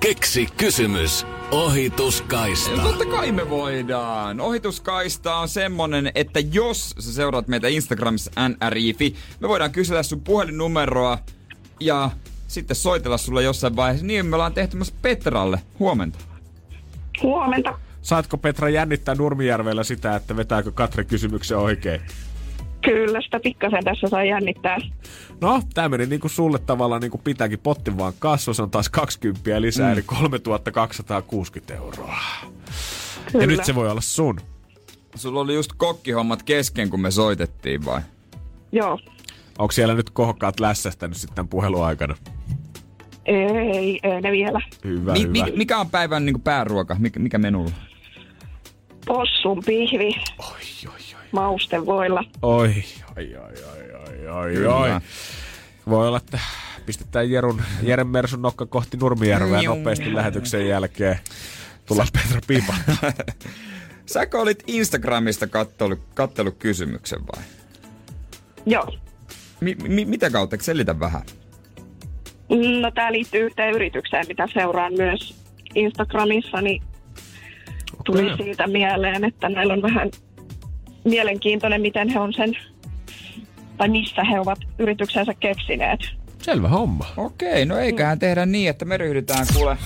[0.00, 1.26] Keksi kysymys.
[1.50, 2.82] Ohituskaista.
[2.82, 4.40] Totta kai me voidaan.
[4.40, 8.30] Ohituskaista on semmonen, että jos sä seuraat meitä Instagramissa
[8.70, 11.18] nrifi, me voidaan kysellä sun puhelinnumeroa
[11.80, 12.10] ja
[12.48, 14.06] sitten soitella sulle jossain vaiheessa.
[14.06, 15.60] Niin me ollaan tehty myös Petralle.
[15.78, 16.18] Huomenta.
[17.22, 17.78] Huomenta.
[18.02, 22.00] Saatko Petra jännittää Nurmijärvellä sitä, että vetääkö Katri kysymyksen oikein?
[22.84, 24.78] Kyllä sitä pikkasen tässä sai jännittää.
[25.40, 29.60] No, tämä meni niinku sulle tavallaan niinku pitääkin potti vaan kasvu, se on taas 20
[29.60, 29.92] lisää, mm.
[29.92, 32.18] eli 3260 euroa.
[33.32, 33.44] Kyllä.
[33.44, 34.40] Ja nyt se voi olla sun.
[35.14, 38.00] Sulla oli just kokkihommat kesken, kun me soitettiin vai?
[38.72, 38.98] Joo.
[39.58, 42.14] Onko siellä nyt kohokkaat lässästänyt sitten tämän puhelun aikana?
[43.26, 44.60] Ei, ei ne vielä.
[44.84, 45.32] Hyvä, Mi- hyvä.
[45.32, 46.96] mi- mikä on päivän niin pääruoka?
[46.98, 47.70] Mikä, mikä menulla?
[49.06, 50.46] Possun pihvi Oi,
[50.86, 51.22] oi, oi.
[51.32, 52.24] maustevoilla.
[52.42, 52.84] Oi,
[53.16, 54.74] oi, oi, oi, oi, oi, Kyllä.
[54.76, 54.90] oi.
[55.88, 56.38] Voi olla, että
[56.86, 59.78] pistetään Jerun, Jeren Mersun nokka kohti Nurmijärveä Jum.
[59.78, 61.18] nopeasti lähetyksen jälkeen.
[61.86, 62.74] Tullaan Petra piipa.
[64.06, 67.42] Säkö olit Instagramista kattelu, kattelu kysymyksen vai?
[68.66, 68.94] Joo.
[69.64, 70.56] Mi- mi- mitä kautta?
[70.60, 71.22] Selitä vähän.
[72.80, 75.34] No tämä liittyy yhteen yritykseen, mitä seuraan myös
[75.74, 76.82] Instagramissa, niin
[78.04, 78.46] tuli Okei.
[78.46, 80.10] siitä mieleen, että näillä on vähän
[81.04, 82.52] mielenkiintoinen, miten he on sen,
[83.76, 86.00] tai missä he ovat yrityksensä keksineet.
[86.42, 87.06] Selvä homma.
[87.16, 89.76] Okei, no eiköhän tehdä niin, että me ryhdytään kuule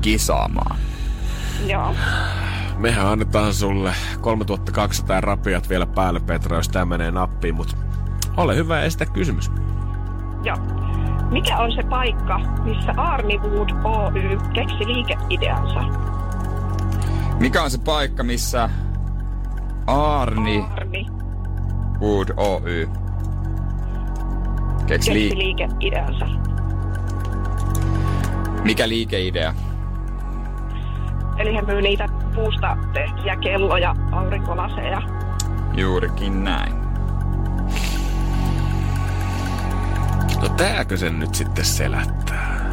[0.00, 0.76] kisaamaan.
[1.66, 1.94] Joo.
[2.78, 7.76] Mehän annetaan sulle 3200 rapiat vielä päälle, Petra, jos tämä menee nappiin, mutta
[8.36, 9.50] ole hyvä ja esitä kysymys.
[10.44, 10.56] Joo.
[11.30, 15.80] Mikä on se paikka, missä Arniwood Oy keksi liikeideansa?
[17.40, 18.70] Mikä on se paikka, missä
[19.86, 21.06] Arni Arni
[22.00, 22.88] Wood Oy
[24.86, 26.26] keksi keksi lii- liikeideansa.
[28.64, 29.54] Mikä liikeidea?
[31.38, 35.02] Eli he myy niitä puusta tehtyjä kelloja, aurinkolaseja.
[35.76, 36.72] Juurikin näin.
[40.42, 42.64] No tääkö sen nyt sitten selättää?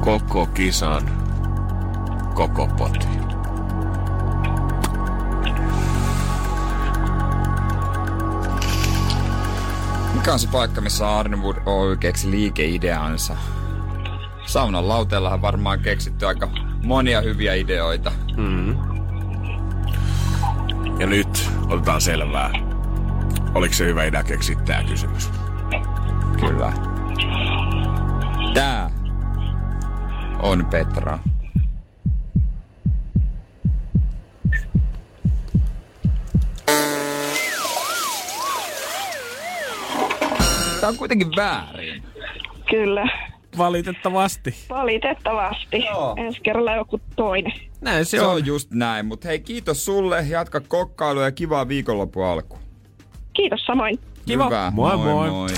[0.00, 1.02] Koko kisan,
[2.34, 3.08] koko poti.
[10.14, 13.36] Mikä on se paikka, missä Arnewood Oy keksi liikeideansa?
[14.46, 16.48] Saunan lauteellahan varmaan keksitty aika
[16.82, 18.12] monia hyviä ideoita.
[20.98, 22.50] Ja nyt otetaan selvää.
[23.54, 25.30] Oliko se hyvä idea keksiä tää kysymys?
[26.40, 26.72] Kyllä.
[28.54, 28.90] Tää
[30.42, 31.18] on Petra.
[40.80, 42.02] Tää on kuitenkin väärin.
[42.70, 43.04] Kyllä,
[43.58, 44.54] Valitettavasti.
[44.68, 45.84] valitettavasti.
[45.84, 46.14] Joo.
[46.16, 47.71] Ensi kerralla joku toinen.
[47.82, 52.58] Näin Se on just näin, mutta hei kiitos sulle, jatka kokkailua ja kivaa viikonloppu alku.
[53.32, 53.98] Kiitos samoin.
[54.26, 54.44] Kiva.
[54.44, 54.72] Hyvä.
[54.74, 55.30] Moi, moi.
[55.30, 55.48] moi.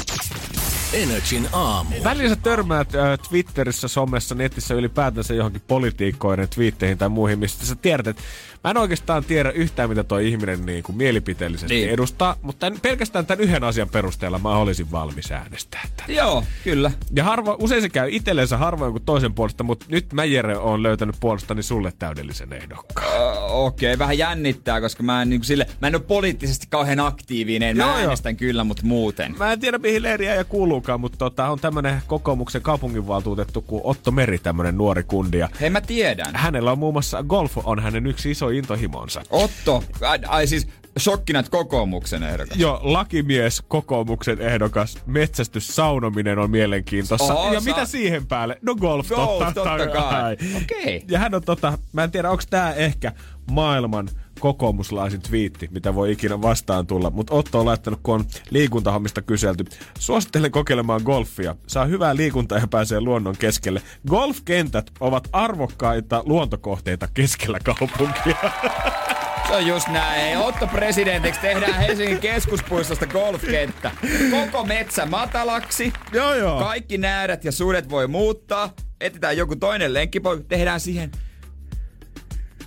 [0.92, 1.90] Energin aamu.
[2.04, 7.74] Välillä sä törmäät äh, Twitterissä, somessa, netissä ylipäätänsä johonkin politiikkoiden twiitteihin tai muihin, mistä sä
[7.74, 8.22] tiedät, että
[8.64, 11.90] mä en oikeastaan tiedä yhtään, mitä toi ihminen niin kuin mielipiteellisesti Niin.
[11.90, 16.12] edustaa, mutta tämän, pelkästään tämän yhden asian perusteella mä olisin valmis äänestää tätä.
[16.12, 16.90] Joo, kyllä.
[17.16, 20.82] Ja harva, usein se käy itsellensä harvoin kuin toisen puolesta, mutta nyt mä Jere on
[20.82, 23.06] löytänyt puolestani sulle täydellisen ehdokkaan.
[23.50, 27.76] Okei, okay, vähän jännittää, koska mä en, niin sille, mä en ole poliittisesti kauhean aktiivinen.
[27.76, 28.00] Mä Joo, joo.
[28.00, 29.34] äänestän kyllä, mutta muuten.
[29.38, 34.10] Mä en tiedä mihin leiriä ja kuuluukaan, mutta tota, on tämmönen kokoomuksen kaupunginvaltuutettu kuin Otto
[34.10, 35.38] Meri, tämmönen nuori kundi.
[35.38, 36.36] Ja Hei, mä tiedän.
[36.36, 39.22] hänellä on muun muassa golf on hänen yksi iso intohimonsa.
[39.30, 40.66] Otto, ai, ai siis
[41.00, 42.58] shokkina, että kokoomuksen ehdokas.
[42.58, 47.34] Jo, lakimies, kokoomuksen ehdokas, metsästys, saunominen on mielenkiintossa.
[47.34, 48.58] Oho, ja sa- mitä siihen päälle?
[48.62, 50.36] No golf, Golf, totta, totta kai.
[50.62, 51.04] Okei.
[51.10, 53.12] Ja hän on tota, mä en tiedä, onko tää ehkä
[53.50, 54.08] maailman
[54.40, 57.10] kokoomuslaisin twiitti, mitä voi ikinä vastaan tulla.
[57.10, 59.64] Mutta Otto on laittanut, kun on liikuntahommista kyselty.
[59.98, 61.56] Suosittelen kokeilemaan golfia.
[61.66, 63.82] Saa hyvää liikuntaa ja pääsee luonnon keskelle.
[64.08, 68.36] Golfkentät ovat arvokkaita luontokohteita keskellä kaupunkia.
[69.46, 70.38] Se on just näin.
[70.38, 73.90] Otto presidentiksi tehdään Helsingin keskuspuistosta golfkenttä.
[74.30, 75.92] Koko metsä matalaksi.
[76.12, 76.58] joo joo.
[76.58, 78.72] Kaikki näädät ja sudet voi muuttaa.
[79.00, 80.44] Etsitään joku toinen lenkkipoika.
[80.48, 81.10] Tehdään siihen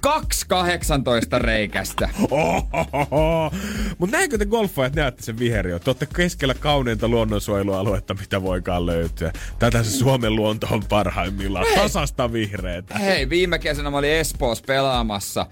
[0.01, 2.09] kaksi 18 reikästä.
[3.97, 5.79] Mutta näinkö te golfajat näette sen viheriön?
[5.79, 9.33] Te olette keskellä kauneinta luonnonsuojelualuetta, mitä voikaan löytyä.
[9.59, 11.65] Tätä se Suomen luonto on parhaimmillaan.
[11.65, 11.75] Hei.
[11.75, 12.97] Tasasta vihreätä.
[12.97, 15.45] Hei, viime kesänä mä olin Espoossa pelaamassa.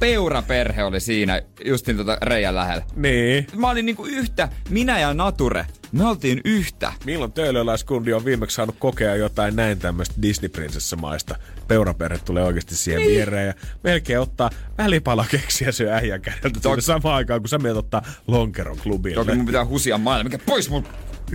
[0.00, 2.84] Peuraperhe oli siinä justin tota reijän lähellä.
[2.96, 3.46] Niin.
[3.56, 6.92] Mä olin niinku yhtä, minä ja Nature, me oltiin yhtä.
[7.04, 11.36] Milloin töölöläiskundi on viimeksi saanut kokea jotain näin tämmöistä Disney-prinsessamaista?
[11.68, 13.10] Peuraperhe tulee oikeasti siihen niin.
[13.10, 16.80] viereen ja melkein ottaa välipalakeksiä syö äijän kädeltä Tok...
[16.80, 19.24] samaan aikaan, kun sä menet ottaa lonkeron klubille.
[19.24, 20.86] Toki mun pitää husia maailma, mikä pois mun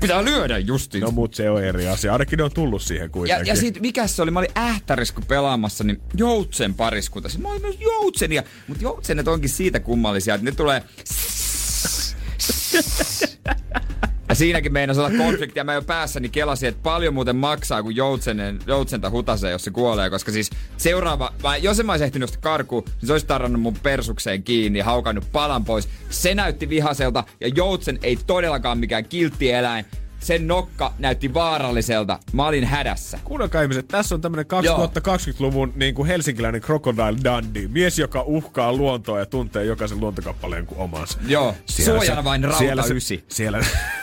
[0.02, 1.02] pitää lyödä justiin.
[1.04, 2.12] No mut se on eri asia.
[2.14, 3.48] Ainakin ne on tullut siihen Ja, kuitenkin.
[3.48, 4.32] ja sit mikä se oli?
[4.32, 7.30] Mä olin ähtäris, kun pelaamassa, niin joutsen pariskunta.
[7.30, 10.84] Siis Mä olin myös joutsenia, mutta joutsenet onkin siitä kummallisia, että ne tulee...
[14.32, 15.64] Ja siinäkin meinas olla konfliktia.
[15.64, 20.10] Mä jo päässäni kelasin, että paljon muuten maksaa, kun joutsenen, joutsenta hutasee, jos se kuolee.
[20.10, 23.76] Koska siis seuraava, mä, jos en mä olisi ehtinyt karkuun, niin se olisi tarrannut mun
[23.84, 25.90] persukseen kiinni ja haukannut palan pois.
[26.10, 29.86] Se näytti vihaselta ja joutsen ei todellakaan mikään kiltti eläin.
[30.22, 32.20] Sen nokka näytti vaaralliselta.
[32.34, 33.20] Mä olin hädässä.
[33.24, 37.68] Kuunnelkaa ihmiset, tässä on tämmönen 2020-luvun niin kuin helsinkiläinen Crocodile Dundee.
[37.68, 41.20] Mies, joka uhkaa luontoa ja tuntee jokaisen luontokappaleen kuin omansa.
[41.28, 43.24] Joo, suojana se- vain rauta siellä se, ysi.
[43.28, 43.60] Siellä,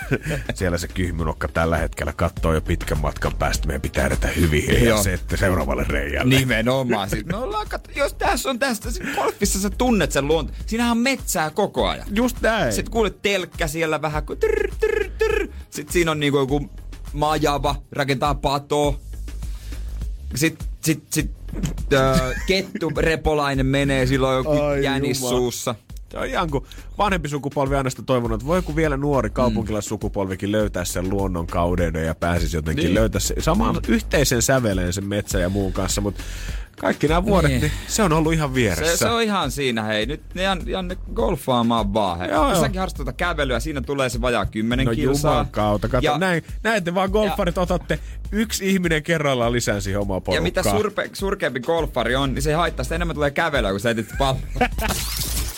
[0.54, 3.66] siellä se kyhmynokka tällä hetkellä katsoo jo pitkän matkan päästä.
[3.66, 4.78] Meidän pitää edetä hyvin Joo.
[4.78, 6.34] hiljaa se, että seuraavalle reiälle.
[6.38, 7.10] Nimenomaan.
[7.10, 10.52] Siis me ollaan, kat- jos tässä on tästä, siinä golfissa sä tunnet sen luonto.
[10.66, 12.06] Siinähän on metsää koko ajan.
[12.14, 12.72] Just näin.
[12.72, 15.48] Sitten kuulet telkkä siellä vähän, kun trrr, trrr, trrr.
[15.70, 16.70] Sitten siinä on niinku joku
[17.12, 18.98] majava, rakentaa patoa.
[20.34, 21.30] Sitten sit, sit,
[21.94, 25.74] äh, kettu repolainen menee, silloin joku Ai jänis suussa.
[26.10, 26.64] Se on ihan kuin
[26.98, 32.06] vanhempi sukupolvi aina sitä toivonut, että voi kun vielä nuori kaupunkilais-sukupolvikin löytää sen luonnon kaudeuden
[32.06, 32.88] ja pääsisi jotenkin Niin.
[32.88, 32.94] niin.
[32.94, 36.22] löytää se, samaan yhteisen säveleen sen metsän ja muun kanssa, mutta
[36.78, 37.60] kaikki nämä vuodet, Niin.
[37.60, 37.72] niin.
[37.86, 38.96] se on ollut ihan vieressä.
[38.96, 40.06] Se, se on ihan siinä, hei.
[40.06, 42.18] Nyt ne Jan, Janne golfaamaan vaan.
[42.18, 42.28] Hei.
[42.30, 45.32] Joo, säkin harrastat kävelyä, siinä tulee se vajaa 10 No kilsaa.
[45.32, 45.88] juman kautta.
[45.88, 47.98] Kato, Ja- ja, näin, näin te vaan golfarit otatte
[48.32, 50.42] yksi ihminen kerrallaan lisää siihen omaan Ja porukkaan.
[50.42, 53.90] mitä surpe, surkeampi golfari on, niin se ei haittaa sitä enemmän tulee kävelyä, kun sä
[53.90, 54.42] etit palloa.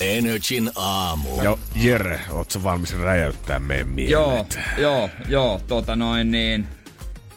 [0.01, 1.43] Energin aamu.
[1.43, 4.11] Joo, Jere, oot sä valmis räjäyttää meidän mielet?
[4.13, 4.47] joo,
[4.79, 6.67] joo, joo, tota noin niin.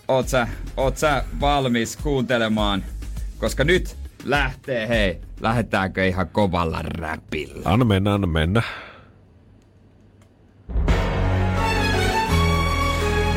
[0.07, 2.84] Oot sä, oot sä valmis kuuntelemaan?
[3.44, 7.62] Koska nyt lähtee, hei, lähdetäänkö ihan kovalla räpillä?
[7.66, 8.62] Anna mennä, anna mennä.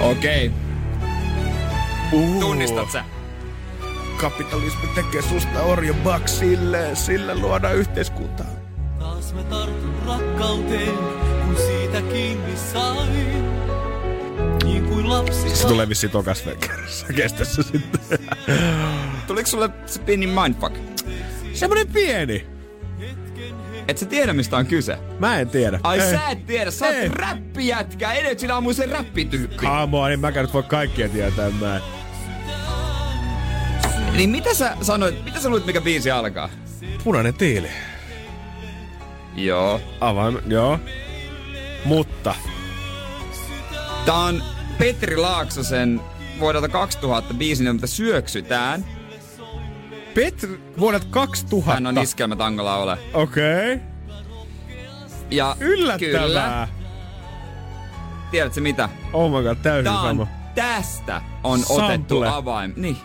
[0.00, 0.50] Okei,
[2.12, 2.40] Uhu.
[2.40, 3.04] tunnistat sä?
[4.20, 8.46] Kapitalismi tekee susta orjabaks sille, sillä luodaan yhteiskuntaa.
[8.98, 10.96] Taas mä tartun rakkauteen,
[11.44, 13.44] kun siitä kiinni sain.
[14.64, 18.18] Niin kuin lapsi Se tulee vissiin tokas kerrassa kestossa sitten.
[19.26, 20.76] Tuliko sulle spinning mindfuck?
[21.52, 22.46] Semmonen pieni.
[23.88, 24.98] Et sä tiedä mistä on kyse?
[25.18, 25.80] Mä en tiedä.
[25.82, 26.10] Ai Ei.
[26.10, 29.56] sä et tiedä, sä oot räppijätkä, edet sinä aamuisen räppityyppi.
[29.56, 31.80] Come on, niin mäkään nyt voi kaikkia tietää mä.
[34.16, 36.48] Niin mitä sä sanoit, mitä sä luulit mikä biisi alkaa?
[37.04, 37.68] Punainen tiili.
[39.34, 39.80] Joo.
[40.00, 40.78] Avain, joo.
[41.84, 42.34] Mutta
[44.06, 44.42] Tää on
[44.78, 46.00] Petri Laaksosen
[46.40, 48.84] vuodelta 2000 biisi nimeltä Syöksytään.
[50.16, 51.72] Petri vuodet 2000.
[51.72, 52.98] Hän on iskelmätangolla ole.
[53.14, 53.74] Okei.
[53.74, 53.86] Okay.
[55.30, 56.26] Ja Yllättävää.
[56.26, 56.68] Kyllä,
[58.30, 58.88] tiedätkö mitä?
[59.12, 60.22] Oh my god, täysin Tää sama.
[60.22, 61.84] on, tästä on Sample.
[61.84, 62.72] otettu avain.
[62.76, 62.96] Niin.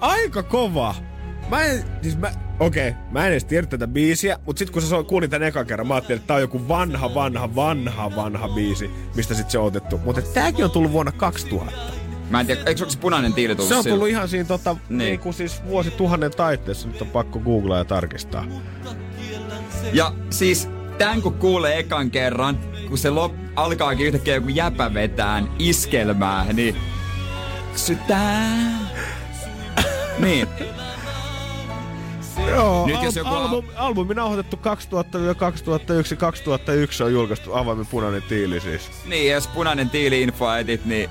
[0.00, 0.94] Aika kova.
[1.48, 4.82] Mä en, siis mä, okei, okay, mä en edes tiedä tätä biisiä, mutta sit kun
[4.82, 8.48] sä kuulin tän ekan kerran, mä ajattelin, että tää on joku vanha, vanha, vanha, vanha
[8.48, 9.98] biisi, mistä sit se on otettu.
[9.98, 11.99] Mutta tääkin on tullut vuonna 2000.
[12.30, 14.98] Mä en tiedä, eikö se punainen tiili tullut Se on tullut ihan siinä tota, Niin.
[14.98, 15.20] niin.
[15.20, 16.88] kuin siis vuosituhannen taitteessa.
[16.88, 18.44] Nyt on pakko googlaa ja tarkistaa.
[19.92, 20.68] Ja siis
[20.98, 22.58] tän kun kuulee ekan kerran,
[22.88, 26.76] kun se lop, alkaakin yhtäkkiä joku jäpä vetään iskelmää, niin
[27.76, 28.78] sytään.
[30.18, 30.48] niin.
[32.48, 34.56] Joo, Nyt jos joku- album, albumi nauhoitettu
[36.12, 38.90] 2000-2001 2001 on julkaistu avaimen punainen tiili siis.
[39.06, 41.10] Niin, jos punainen tiili info etit, niin...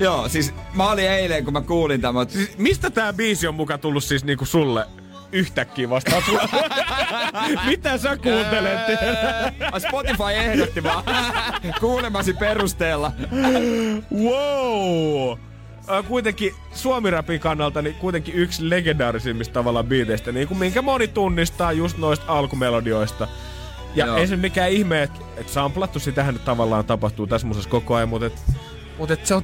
[0.00, 3.78] Joo, siis mä olin eilen, kun mä kuulin tämän, Siis mistä tää biisi on muka
[3.78, 4.86] tullut siis niinku sulle
[5.32, 6.22] yhtäkkiä vastaan?
[7.66, 8.78] Mitä sä kuuntelet?
[9.88, 11.04] Spotify ehdotti vaan
[11.80, 13.12] kuulemasi perusteella.
[14.24, 15.38] wow!
[16.08, 21.98] Kuitenkin Suomi-rapin kannalta niin kuitenkin yksi legendaarisimmista tavallaan biiteistä, niin kuin minkä moni tunnistaa just
[21.98, 23.28] noista alkumelodioista.
[23.94, 24.06] Ja Joo.
[24.06, 24.16] Joo.
[24.16, 28.08] ei se mikään ihme, että et samplattu, sitähän nyt tavallaan tapahtuu tässä musassa koko ajan,
[28.08, 28.42] mutta et,
[28.98, 29.42] mut et se on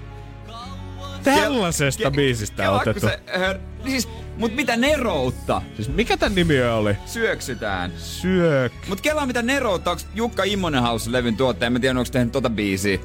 [1.25, 3.09] tällaisesta biisistä Kela, kun otettu.
[3.09, 4.09] se hör, Siis,
[4.39, 5.62] mut mitä neroutta?
[5.77, 6.97] Siis mikä tän nimi oli?
[7.07, 7.93] Syöksytään.
[7.97, 8.72] Syök.
[8.89, 12.99] Mut kelaa mitä neroutta, onks Jukka Immonenhaus-levyn tuottaja, mä tiedän onks tehnyt tota biisiä.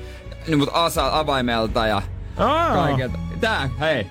[0.48, 2.02] Niin mut Asa avaimelta ja
[2.38, 2.74] Aa.
[2.88, 3.20] kaikelta.
[3.42, 4.08] Tää, hei.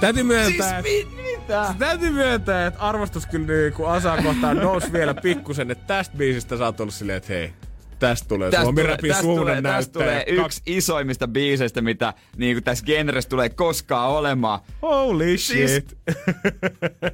[0.00, 1.74] Täytyy myöntää, Siis mi- mitä?
[1.78, 6.56] Täytyy myöntää, että arvostus kyllä niin, kun Asaa kohtaan nousi vielä pikkusen, että tästä biisistä
[6.56, 7.52] sä oot ollut silleen, että hei,
[7.98, 12.64] tästä tulee Tästä Suomi tulee, Rapin tästä tulee, tästä tulee yksi isoimmista biiseistä, mitä niin
[12.64, 14.60] tässä genressä tulee koskaan olemaan.
[14.82, 15.98] Holy Siis- shit.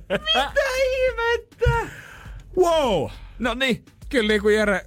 [0.09, 0.51] Mitä
[0.99, 1.71] ihmettä?
[2.57, 3.11] wow!
[3.39, 4.81] No niin, Kyllä niin kuin Jere,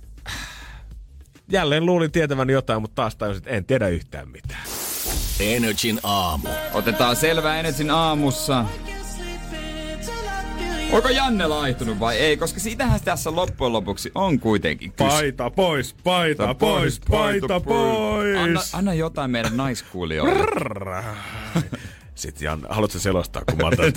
[1.51, 4.63] jälleen luulin tietävän jotain, mutta taas tajusin, että en tiedä yhtään mitään.
[5.39, 6.47] Energin aamu.
[6.73, 8.65] otetaan selvä Energyn aamussa.
[10.91, 12.37] Onko Janne laihtunut vai ei?
[12.37, 15.09] Koska siitähän tässä loppujen lopuksi on kuitenkin kyse.
[15.09, 18.37] Paita pois, paita pois, paita pois.
[18.37, 20.43] Anna, anna jotain meidän naiskuulijoille.
[22.15, 23.85] Sitten Janne, haluatko selostaa, kun mä otan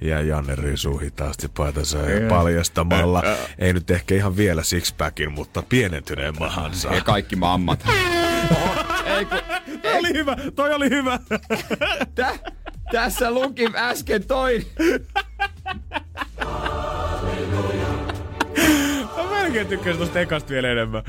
[0.00, 3.22] Ja Janne riisuu hitaasti paitansa paljastamalla.
[3.58, 6.94] Ei nyt ehkä ihan vielä sixpackin, mutta pienentyneen mahansa.
[6.94, 7.84] Ja kaikki mammat.
[8.50, 8.74] Oho,
[9.06, 9.38] ei kun,
[9.82, 11.18] Toi oli hyvä, toi oli hyvä.
[12.14, 12.34] tä,
[12.92, 14.66] tässä luki äsken toi.
[19.56, 21.02] Melkein tykkäsin tosta ekasta vielä enemmän.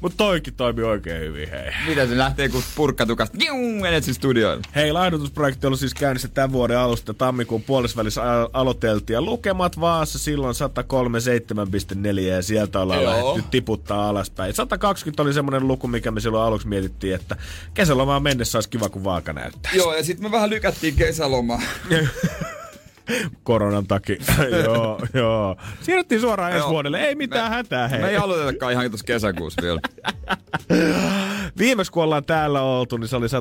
[0.00, 1.72] Mut toikin toimi oikein hyvin, hei.
[1.86, 3.38] Mitä se lähtee kun purkkatukasta?
[3.40, 4.62] Jiu, Energyn studioille.
[4.74, 7.14] Hei, laihdutusprojekti on siis käynnissä tämän vuoden alusta.
[7.14, 9.14] Tammikuun puolisvälissä aloiteltiin.
[9.14, 10.54] Ja lukemat Vaassa silloin
[12.14, 13.12] 137,4 ja sieltä ollaan Joo.
[13.12, 14.54] lähdetty tiputtaa alaspäin.
[14.54, 17.36] 120 oli semmonen luku, mikä me silloin aluksi mietittiin, että
[17.74, 19.72] kesälomaan mennessä olisi kiva, kun vaaka näyttää.
[19.74, 21.62] Joo, ja sitten me vähän lykättiin kesälomaa.
[23.42, 24.16] Koronan takia.
[24.64, 25.56] joo, joo.
[25.80, 27.00] Siirryttiin suoraan ensi vuodelle.
[27.00, 28.00] Ei mitään Me- hätää, hei.
[28.00, 29.80] Me ei aloitetakaan ihan tuossa kesäkuussa vielä.
[31.58, 33.32] Viimeksi kun ollaan täällä oltu, niin se oli 123,6,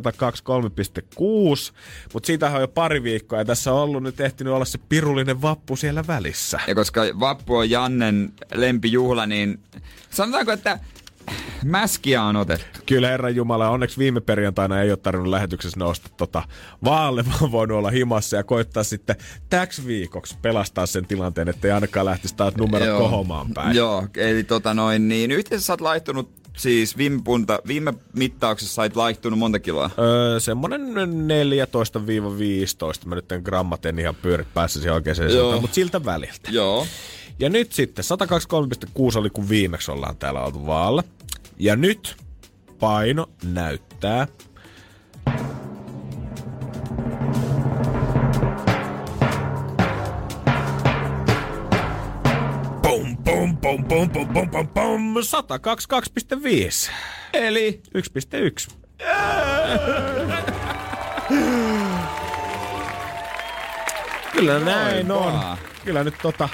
[2.14, 5.42] mutta siitähän on jo pari viikkoa ja tässä on ollut nyt ehtinyt olla se pirullinen
[5.42, 6.60] vappu siellä välissä.
[6.68, 9.60] Ja koska vappu on Jannen lempijuhla, niin
[10.10, 10.80] sanotaanko, että
[11.66, 12.80] mäskiä on otettu.
[12.86, 16.44] Kyllä Herran Jumala, onneksi viime perjantaina ei ole tarvinnut lähetyksessä nousta tota
[16.84, 19.16] vaalle, vaan voinut olla himassa ja koittaa sitten
[19.50, 23.76] täksi viikoksi pelastaa sen tilanteen, ettei ainakaan lähtisi taas numero kohomaan päin.
[23.76, 28.96] Joo, eli tota noin, niin yhteensä sä oot laihtunut siis viime, punta, viime mittauksessa sait
[28.96, 29.90] laihtunut monta kiloa.
[30.00, 30.84] Öö, semmonen 14-15.
[33.06, 35.30] Mä nyt en grammat en ihan pyörit päässä siihen oikeaan Joo.
[35.30, 36.52] suuntaan, mutta siltä väliltä.
[36.52, 36.88] Joo.
[37.40, 38.06] Ja nyt sitten
[39.10, 41.04] 123,6 oli kun viimeksi ollaan täällä oltu vaalla.
[41.60, 42.18] Ja nyt
[42.80, 44.28] paino näyttää
[52.82, 56.92] Pum, pum, pum, pum, pum, pum, pum, pum, 122,5.
[57.34, 58.74] Eli 1,1.
[64.32, 65.58] Kyllä näin on.
[65.86, 66.50] Kyllä nyt tota,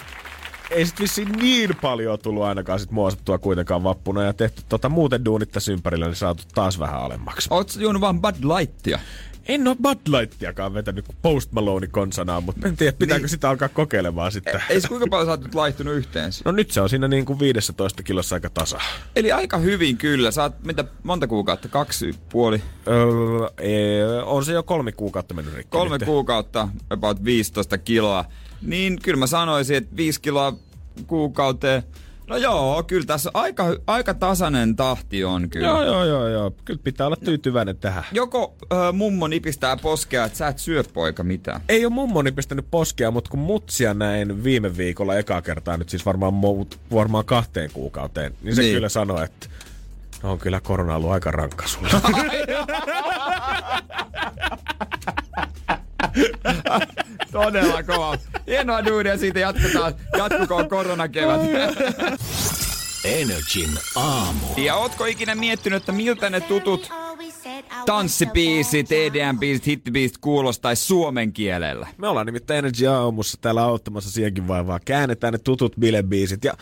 [0.74, 5.26] ei sit vissiin niin paljon tullut ainakaan sit muosattua kuitenkaan vappuna ja tehty tota muuten
[5.26, 7.47] duunit tässä ympärillä, niin saatu taas vähän alemmaksi.
[7.51, 8.99] oot sä juonut vaan Bud Lightia?
[9.47, 13.30] En oo Bud Lightiakaan vetänyt kuin Post Malone konsanaa, mutta en tiedä pitääkö Niin.
[13.30, 14.61] sitä alkaa kokeilemaan sitten.
[14.69, 16.41] Ei se kuinka paljon sä oot nyt laihtunut yhteensä?
[16.45, 18.80] No nyt se on siinä niin kuin 15 kilossa aika tasa.
[19.15, 20.32] Eli aika hyvin kyllä.
[20.32, 21.67] Sä oot mitä, monta kuukautta?
[21.67, 22.61] Kaksi puoli?
[22.88, 22.95] Öö,
[23.57, 25.71] ee, on se jo kolme kuukautta mennyt rikki.
[25.78, 26.05] Kolme nyt.
[26.05, 28.26] kuukautta, about 15 kiloa.
[28.66, 30.53] Niin kyllä mä sanoisin, että 5 kiloa
[31.07, 31.84] kuukauteen.
[32.28, 35.68] No joo, kyllä tässä aika, aika tasainen tahti on kyllä.
[35.68, 36.51] Joo, joo, joo, joo.
[36.66, 38.03] Kyllä pitää olla tyytyväinen tähän.
[38.11, 41.61] Joko ö, mummo nipistää poskea, että sä et syö poika mitään.
[41.70, 46.05] Ei ole mummoni pistänyt poskea, mutta kun mutsia näin viime viikolla ekaa kertaa, nyt siis
[46.05, 48.68] varmaan, muut, varmaan kahteen kuukauteen, niin se Niin.
[48.70, 48.76] niin.
[48.78, 49.47] kyllä sanoi, että
[50.24, 51.89] no on kyllä korona ollut aika rankka sulla.
[57.32, 58.18] Todella kova.
[58.48, 59.94] Hienoa duunia, siitä jatketaan.
[60.18, 61.41] Jatkukoon koronakevät.
[63.04, 64.48] Energin aamu.
[64.58, 66.89] ja ootko ikinä miettinyt, että miltä ne tutut
[67.86, 71.88] tanssibiisit, EDM-biisit, hittibiisit kuulostaisi suomen kielellä?
[71.98, 74.80] Me ollaan nimittäin Energy Aamussa täällä auttamassa siihenkin vaivaa.
[74.86, 76.54] Käännetään ne tutut bilebiisit ja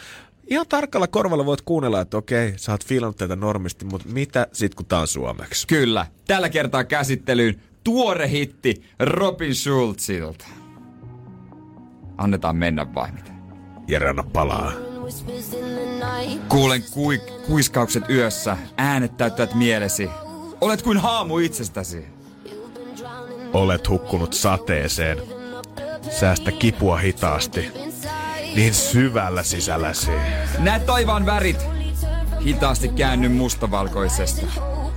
[0.47, 4.75] ihan tarkalla korvalla voit kuunnella, että okei, sä oot fiilannut tätä normisti, mutta mitä sit
[4.75, 5.67] kun tää on suomeksi?
[5.67, 6.05] Kyllä.
[6.27, 10.60] Tällä kertaa käsittelyyn tuore hitti Robin Schulzilta.
[12.21, 13.31] Annetaan mennä vai mitä?
[14.09, 14.71] Anna palaa.
[16.49, 20.09] Kuulen kui, kuiskaukset yössä, äänet täyttävät mielesi.
[20.61, 22.05] Olet kuin haamu itsestäsi.
[23.53, 25.17] Olet hukkunut sateeseen.
[26.09, 27.71] Säästä kipua hitaasti.
[28.55, 30.11] Niin syvällä sisälläsi.
[30.59, 31.65] Näet taivaan värit.
[32.45, 34.47] Hitaasti käänny mustavalkoisesta.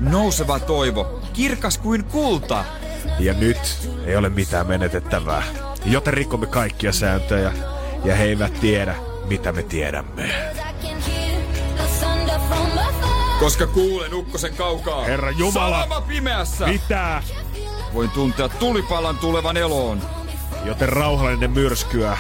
[0.00, 2.64] Nouseva toivo, kirkas kuin kulta.
[3.18, 5.42] Ja nyt ei ole mitään menetettävää.
[5.84, 7.52] Joten rikomme kaikkia sääntöjä.
[8.04, 8.94] Ja he eivät tiedä,
[9.28, 10.34] mitä me tiedämme.
[13.40, 15.04] Koska kuulen ukkosen kaukaa.
[15.04, 15.82] Herra Jumala.
[15.82, 16.66] Salama pimeässä.
[16.66, 17.22] Mitä?
[17.94, 20.00] Voin tuntea tulipalan tulevan eloon.
[20.64, 22.18] Joten rauhallinen myrskyä.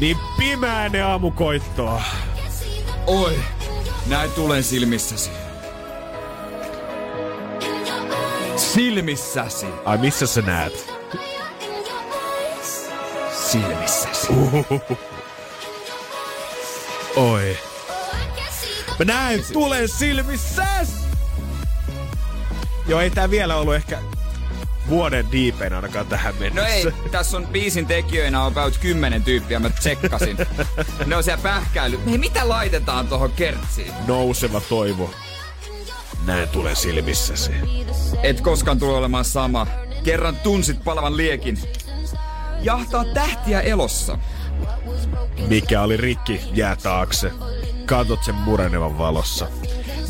[0.00, 2.02] Niin pimeää ne aamukoittoa.
[3.06, 3.38] Oi,
[4.06, 5.30] näin tulen silmissäsi.
[8.56, 9.66] Silmissäsi.
[9.84, 10.91] Ai missä sä näet?
[13.52, 14.28] Silmissäsi.
[17.16, 17.58] Oi.
[18.98, 20.88] Mä näen tulen silmissäs!
[22.86, 23.98] Joo, ei tää vielä ollut ehkä
[24.88, 26.68] vuoden diipein ainakaan tähän No mennessä.
[26.68, 30.36] ei, tässä on biisin tekijöinä on about kymmenen tyyppiä, mä tsekkasin.
[31.06, 32.00] ne on siellä pähkäily.
[32.06, 33.92] Hei, mitä laitetaan tuohon kertsiin?
[34.06, 35.10] Nouseva toivo.
[36.26, 37.52] Näen tulen silmissäsi.
[38.22, 39.66] Et koskaan tule olemaan sama.
[40.04, 41.58] Kerran tunsit palavan liekin.
[42.62, 44.18] Jahtaa tähtiä elossa.
[45.48, 47.32] Mikä oli rikki, jää taakse.
[47.86, 49.48] Katot sen murenevan valossa.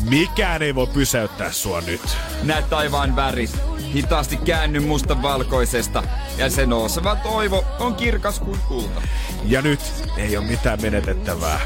[0.09, 2.01] Mikään ei voi pysäyttää sua nyt.
[2.43, 3.49] Näet taivaan väri.
[3.93, 6.03] Hitaasti käänny musta valkoisesta.
[6.37, 9.01] Ja se nouseva toivo on kirkas kuin kulta.
[9.43, 9.79] Ja nyt
[10.17, 11.59] ei ole mitään menetettävää.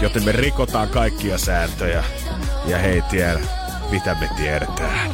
[0.00, 2.04] Joten me rikotaan kaikkia sääntöjä.
[2.66, 3.40] Ja he ei tiedä,
[3.90, 5.10] mitä me tiedetään.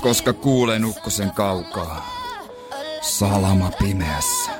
[0.00, 2.17] Koska kuulen ukkosen kaukaa.
[3.08, 4.50] Salama pimeässä.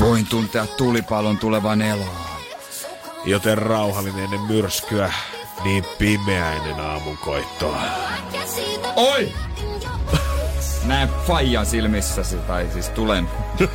[0.00, 2.28] Voin tuntea tulipalon tulevan eloon.
[3.24, 5.12] Joten rauhallinen ennen myrskyä,
[5.64, 7.80] niin pimeä ennen aamunkoittoa.
[8.96, 9.32] Oi!
[10.84, 13.28] Näen faijan silmissäsi, tai siis tulen.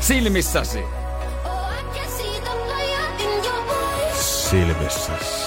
[0.00, 0.84] silmissäsi!
[4.50, 5.46] Silmissäs.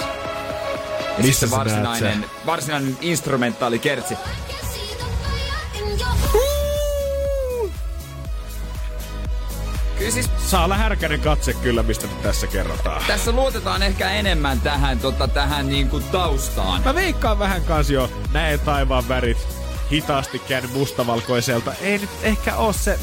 [1.18, 4.14] Ja Missä varsinainen, varsinainen instrumentaali kertsi.
[10.04, 13.02] Kyllä siis Saa olla härkänen katse kyllä, mistä nyt tässä kerrotaan.
[13.06, 16.82] tässä luotetaan ehkä enemmän tähän, tota, tähän niinku taustaan.
[16.84, 19.38] Mä veikkaan vähän kans jo, näe taivaan värit,
[19.92, 21.72] hitaasti käänny mustavalkoiselta.
[21.80, 22.98] Ei nyt ehkä oo se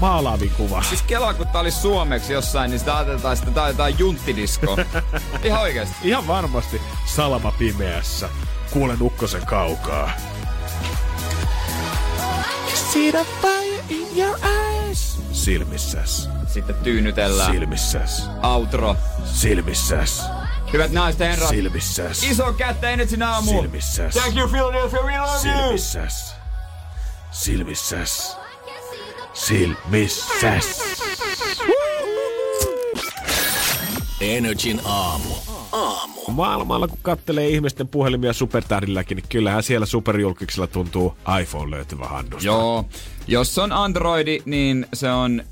[0.00, 0.82] maalaavin kuva.
[0.82, 4.78] Siis Kela, kun tää oli suomeksi jossain, niin sitä ajateltaan, että tää on jotain junttidisko.
[5.44, 5.94] Ihan oikeesti.
[6.02, 8.28] Ihan varmasti salama pimeässä.
[8.70, 10.10] Kuulen ukkosen kaukaa.
[12.92, 15.11] See the fire in your eyes.
[15.44, 16.28] Silmissäs.
[16.46, 17.52] Sitten tyynytellään.
[17.52, 18.22] Silmissäs.
[18.42, 18.96] Outro.
[19.24, 20.22] Silmissäs.
[20.72, 21.48] Hyvät naiset ja herrat.
[21.48, 22.22] Silmissäs.
[22.22, 23.50] Iso kättä Energyn aamu.
[23.50, 24.14] Silmissäs.
[24.14, 25.62] Thank you Philadelphia, we love you.
[25.62, 26.34] Silmissäs.
[27.30, 28.36] Silmissäs.
[29.34, 30.82] Silmissäs.
[34.20, 35.34] Energin aamu.
[36.28, 42.46] Maailmalla kun kattelee ihmisten puhelimia supertähdilläkin, niin kyllähän siellä superjulkiksella tuntuu iPhone löytyvä handusta.
[42.46, 42.84] Joo.
[43.26, 45.42] Jos on Androidi, niin se on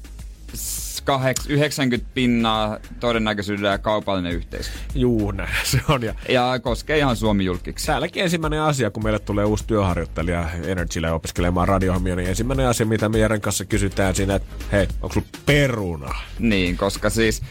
[0.54, 4.70] s- kaheks- 90 pinnaa todennäköisyydellä kaupallinen yhteisö.
[4.94, 6.02] Juu, näin se on.
[6.02, 7.86] Ja Ja koskee ihan Suomi julkiksi.
[7.86, 13.08] täälläkin ensimmäinen asia, kun meille tulee uusi työharjoittelija Energylle opiskelemaan radiohommia, niin ensimmäinen asia, mitä
[13.08, 16.14] me Jeren kanssa kysytään siinä, että hei, onko sulla peruna?
[16.38, 17.42] Niin, koska siis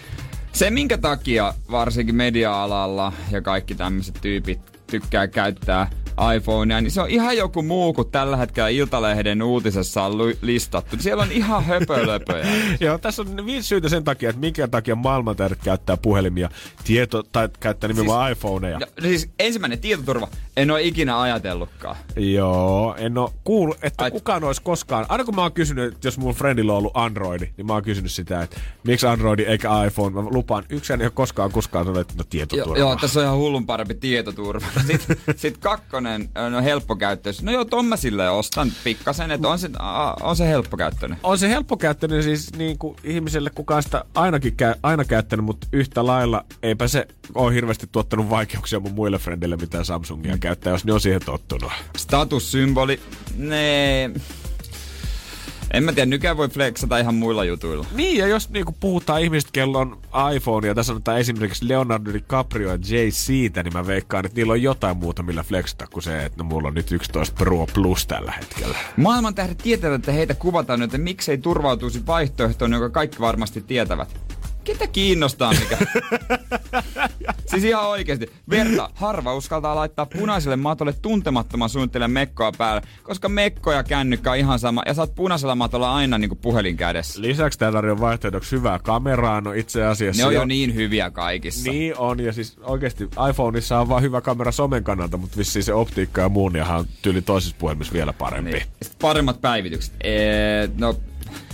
[0.53, 5.89] se, minkä takia varsinkin media-alalla ja kaikki tämmöiset tyypit tykkää käyttää
[6.35, 10.95] iPhonea, niin se on ihan joku muu kuin tällä hetkellä Iltalehden uutisessa on listattu.
[10.99, 12.45] Siellä on ihan höpölöpöjä.
[12.79, 16.49] Joo, tässä on viisi syytä sen takia, että minkä takia maailmantähdet käyttää puhelimia,
[16.83, 18.79] tieto, tai käyttää nimenomaan siis, iPhoneja.
[18.79, 20.27] No, siis ensimmäinen tietoturva.
[20.57, 21.95] En ole ikinä ajatellutkaan.
[22.15, 26.07] Joo, en oo kuullut, että Ai- kukaan olisi koskaan, aina kun mä oon kysynyt, että
[26.07, 29.69] jos mun friendillä on ollut Androidi, niin mä oon kysynyt sitä, että miksi Androidi eikä
[29.87, 32.77] iPhone, mä lupaan, yksi ei ole koskaan koskaan sanonut, että no tietoturva.
[32.77, 34.67] joo, tässä on ihan hullun parempi tietoturva.
[34.87, 36.08] Sitten sit kakkonen,
[36.51, 37.43] no helppokäyttöisyys.
[37.43, 41.17] No joo, ton mä silleen ostan pikkasen, että on se, a, on se helppokäyttöinen.
[41.23, 46.05] on se helppokäyttöinen siis niin kuin ihmiselle, kuka sitä ainakin kä- aina käyttänyt, mutta yhtä
[46.05, 50.93] lailla eipä se ole hirveästi tuottanut vaikeuksia mun muille frendille, mitä Samsungia käyttää, jos ne
[50.93, 51.71] on siihen tottunut.
[51.97, 52.99] Statussymboli,
[53.37, 54.11] ne...
[55.73, 57.85] En mä tiedä, nykyään voi flexata ihan muilla jutuilla.
[57.95, 59.97] Niin, ja jos niinku puhutaan ihmisistä, kello on
[60.35, 64.53] iPhone, ja tässä sanotaan esimerkiksi Leonardo DiCaprio ja Jay siitä, niin mä veikkaan, että niillä
[64.53, 68.07] on jotain muuta, millä flexata kuin se, että no, mulla on nyt 11 Pro Plus
[68.07, 68.77] tällä hetkellä.
[68.97, 74.38] Maailman tähdet tietävät, että heitä kuvataan, joten miksei turvautuisi vaihtoehtoon, jonka kaikki varmasti tietävät.
[74.63, 75.77] Ketä kiinnostaa mikä?
[77.51, 78.31] siis ihan oikeesti.
[78.49, 84.37] Verta, harva uskaltaa laittaa punaiselle matolle tuntemattoman suunnittelijan mekkoa päälle, koska mekko ja kännykkä on
[84.37, 87.21] ihan sama, ja oot punaisella matolla aina niinku puhelin kädessä.
[87.21, 90.21] Lisäksi tää tarjoaa vaihtoehdoksi hyvää kameraa, no itse asiassa...
[90.21, 91.71] Ne on jo niin hyviä kaikissa.
[91.71, 95.73] Niin on, ja siis oikeasti iPhoneissa on vaan hyvä kamera somen kannalta, mutta vissiin se
[95.73, 98.51] optiikka ja muun, ja on tyyli toisessa puhelimessa vielä parempi.
[98.51, 98.63] Niin.
[98.81, 99.93] Sitten paremmat päivitykset.
[100.03, 100.95] Ee, no,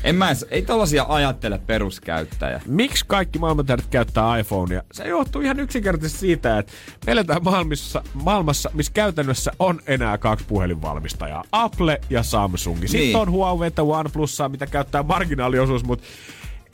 [0.03, 2.61] en mä edes, ei tollasia ajattele peruskäyttäjä.
[2.65, 4.81] Miksi kaikki maailmantähdet käyttää iPhonea?
[4.91, 6.73] Se johtuu ihan yksinkertaisesti siitä, että
[7.07, 11.43] eletään maailmassa, maailmassa, missä käytännössä on enää kaksi puhelinvalmistajaa.
[11.51, 12.79] Apple ja Samsung.
[12.79, 13.15] Sitten Niin.
[13.15, 16.05] on Huawei ja OnePlusaa, mitä käyttää marginaaliosuus, mutta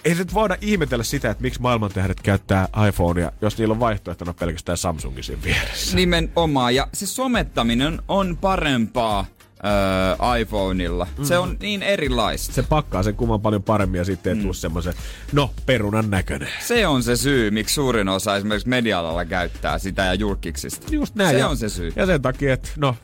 [0.06, 4.78] ei nyt voida ihmetellä sitä, että miksi maailmantähdet käyttää iPhonea, jos niillä on vaihtoehtona pelkästään
[4.78, 5.96] Samsungin siinä vieressä.
[5.96, 6.76] Nimenomaan.
[6.76, 9.26] Ja se somettaminen on parempaa
[9.66, 11.08] öö, iPhoneilla.
[11.18, 11.24] Mm.
[11.26, 12.54] Se on niin erilaista.
[12.54, 14.42] Se pakkaa sen kuvan paljon paremmin ja sitten ei Mm.
[14.42, 14.94] tule semmoisen,
[15.32, 16.50] no, perunan näköinen.
[16.60, 20.88] Se on se syy, miksi suurin osa esimerkiksi media-alalla käyttää sitä ja julkiksista.
[20.92, 21.32] Just näin.
[21.36, 21.94] Se ja, on se syy.
[21.96, 22.96] Ja sen takia, että no,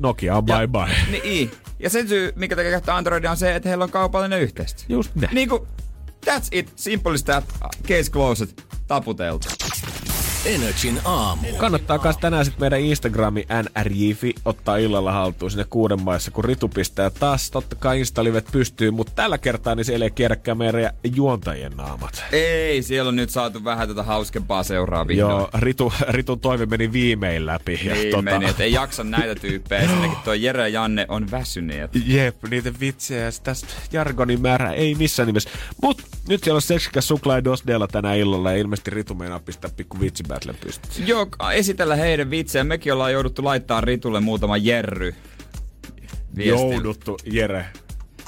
[0.00, 1.20] Nokia on bye bye.
[1.22, 1.50] Niin.
[1.78, 4.86] Ja sen syy, mikä tekee käyttää Androidia, on se, että heillä on kaupallinen yhteistyö.
[4.88, 5.34] Just näin.
[5.34, 5.66] Niinku,
[6.26, 6.72] that's it.
[6.76, 7.44] Simple as that.
[7.88, 8.48] Case closed.
[8.86, 9.48] Taputeltu.
[10.44, 11.48] Energin aamu.
[11.56, 16.68] Kannattaa myös tänään sitten meidän Instagrami nrjifi ottaa illalla haltuun sinne kuuden maissa, kun Ritu
[16.68, 21.72] pistää taas totta kai Instalivet pystyy, mutta tällä kertaa niin siellä ei kierräkään meidän juontajien
[21.76, 22.24] naamat.
[22.32, 25.30] Ei, siellä on nyt saatu vähän tätä hauskempaa seuraa vihdoin.
[25.30, 27.80] Joo, Ritu, Ritun toive meni viimein läpi.
[27.84, 29.82] Ja Niin meni, että ei jaksa näitä tyyppejä.
[29.82, 31.90] Ensinnäkin tuo Jere ja Janne on väsyneet.
[32.06, 35.50] Jep, niitä vitsejä ja tästä jargonin määrä ei missään nimessä.
[35.82, 40.00] Mut nyt siellä on seksikäs suklaa Dosdella tänä illalla ja ilmeisesti Ritu meinaa pistää pikku
[40.34, 41.08] vitsibattle pystyyn.
[41.08, 42.64] Joo, esitellä heidän vitsejä.
[42.64, 45.14] Mekin ollaan jouduttu laittaa Ritulle muutama jerry.
[46.36, 46.74] viestillä.
[46.74, 47.66] Jouduttu, Jere.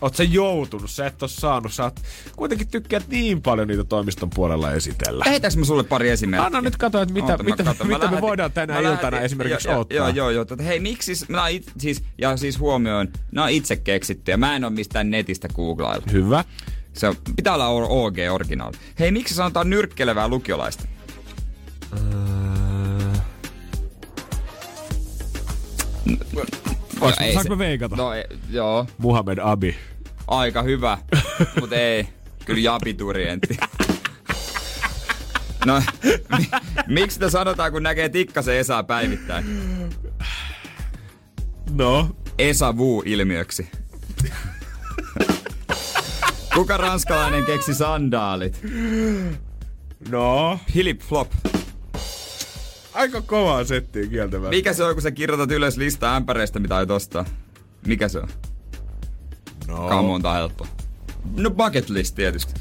[0.01, 2.01] Oot sä joutunut, sä et oo saanut, sä oot
[2.37, 5.25] kuitenkin tykkäät niin paljon niitä toimiston puolella esitellä.
[5.27, 6.47] Lähetäänkö mä sulle pari esimerkkiä?
[6.47, 7.87] Anna nyt katsoa, että mitä, Oota, mä mitä, katon.
[7.87, 9.97] Mitä me lähetin- voidaan tänä iltana lähetin- esimerkiksi joo, ottaa.
[9.97, 10.45] Joo, joo, joo.
[10.45, 14.37] Tota, hei, miksi, mä it, siis, ja siis huomioon, nämä on itse keksittyjä.
[14.37, 16.07] Mä en oo mistään netistä googlailla.
[16.13, 16.45] Hyvä.
[16.93, 18.77] Se on, pitää olla OG originaali.
[18.99, 20.85] Hei, miksi sanotaan nyrkkelevää lukiolaista?
[27.21, 27.97] Ei saanko se- mä veikata?
[27.97, 29.77] No, ei, joo, Muhammed Abi.
[30.29, 30.99] aika hyvä,
[31.61, 32.09] mutta ei.
[32.45, 33.57] Kyllä japiturientti.
[35.67, 35.83] No,
[36.39, 36.51] mi-
[36.87, 39.45] miksi sitä sanotaan, kun näkee Tikkasen Esaa päivittäin?
[41.71, 42.11] No.
[42.39, 43.71] Esa Vu-ilmiöksi.
[46.55, 48.61] Kuka ranskalainen keksi sandaalit?
[50.09, 50.59] No.
[50.73, 51.29] Philip Flop.
[52.95, 54.51] Aika kovaa settiä kieltämättä.
[54.57, 57.25] Mikä se on, kun sä kirjoitat ylös listaa ämpäreistä, mitä aiot ostaa?
[57.87, 58.29] Mikä se on?
[59.69, 59.89] No.
[59.89, 60.67] Come on, tää on helppo.
[61.37, 62.55] No bucket list tietysti.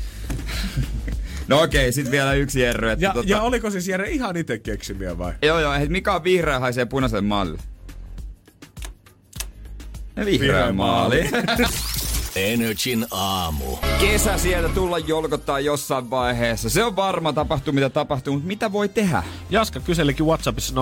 [1.47, 2.89] no okei, sit vielä yksi Jerry.
[2.91, 3.29] Että Ja, tota...
[3.29, 5.33] ja oliko siis Jere ihan itse keksimiä vai?
[5.41, 7.59] Joo joo, et mikä on vihreä haisee punaiselle maalille?
[10.17, 11.29] Vihreä, Vihreä maali.
[12.35, 13.77] Energin aamu.
[13.99, 16.69] Kesä sieltä tulla jolkottaa jossain vaiheessa.
[16.69, 19.23] Se on varma tapahtuu mitä tapahtuu, mutta mitä voi tehdä?
[19.49, 20.81] Jaska kyselikin Whatsappissa 050501719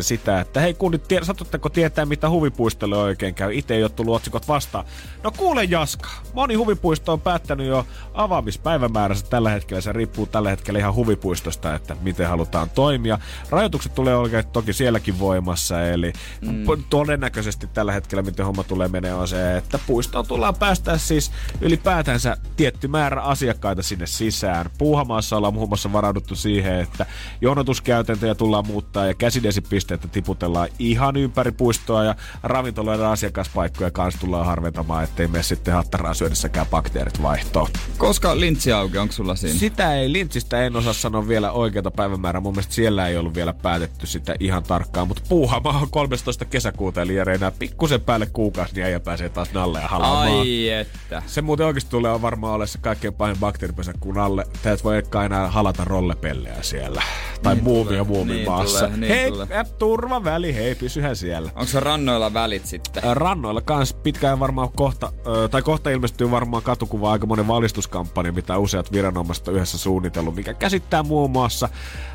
[0.00, 3.54] sitä, että hei kunnit, tie, satutteko tietää, mitä huvipuistolle oikein käy?
[3.54, 4.84] Itse ei ole tullut otsikot vastaan.
[5.22, 9.80] No kuule Jaska, moni huvipuisto on päättänyt jo avaamispäivämääränsä tällä hetkellä.
[9.80, 13.18] Se riippuu tällä hetkellä ihan huvipuistosta, että miten halutaan toimia.
[13.50, 16.64] Rajoitukset tulee oikein toki sielläkin voimassa, eli mm.
[16.90, 22.36] todennäköisesti tällä hetkellä, miten homma tulee menee, on se, että puistoon tullaan päästää siis ylipäätänsä
[22.56, 24.70] tietty määrä asiakkaita sinne sisään.
[24.78, 27.06] Puuhamaassa ollaan muun muassa varauduttu siihen, että
[27.40, 35.04] jonotuskäytäntöjä tullaan muuttaa ja käsidesipisteitä tiputellaan ihan ympäri puistoa ja ravintoloiden asiakaspaikkoja kanssa tullaan harventamaan,
[35.04, 37.68] ettei mene sitten hattaraa syödessäkään bakteerit vaihtoon.
[37.98, 39.58] Koska lintsi auki, onko sulla siinä?
[39.58, 42.40] Sitä ei Lintsistä en osaa sanoa vielä oikeata päivämäärää.
[42.40, 46.44] Mun mielestä siellä ei ollut vielä päätetty sitä ihan tarkkaan, mutta puuhamaa on 13.
[46.44, 50.40] kesäkuuta, eli enää pikkusen päälle kuukausi, niin äijä pääsee taas nalle ja halaamaan.
[50.40, 51.22] Ai että.
[51.26, 55.02] Se muuten oikeasti tulee varmaan ole se kaikkein pahin bakteeripesä, kun alle Tää et voi
[55.24, 57.02] enää halata rollepellejä siellä.
[57.42, 58.84] Tai niin muumia muumin niin maassa.
[58.84, 59.46] tulee, niin hei, tulee.
[59.58, 61.50] ä, turvaväli, hei, pysyhän siellä.
[61.54, 63.04] Onko se rannoilla välit sitten?
[63.04, 68.32] Ä, Rannoilla kans pitkään varmaan kohta, ö, tai kohta ilmestyy varmaan katukuva aika monen valistuskampanja,
[68.32, 71.68] mitä useat viranomaiset yhdessä suunnitellut, mikä käsittää muun muassa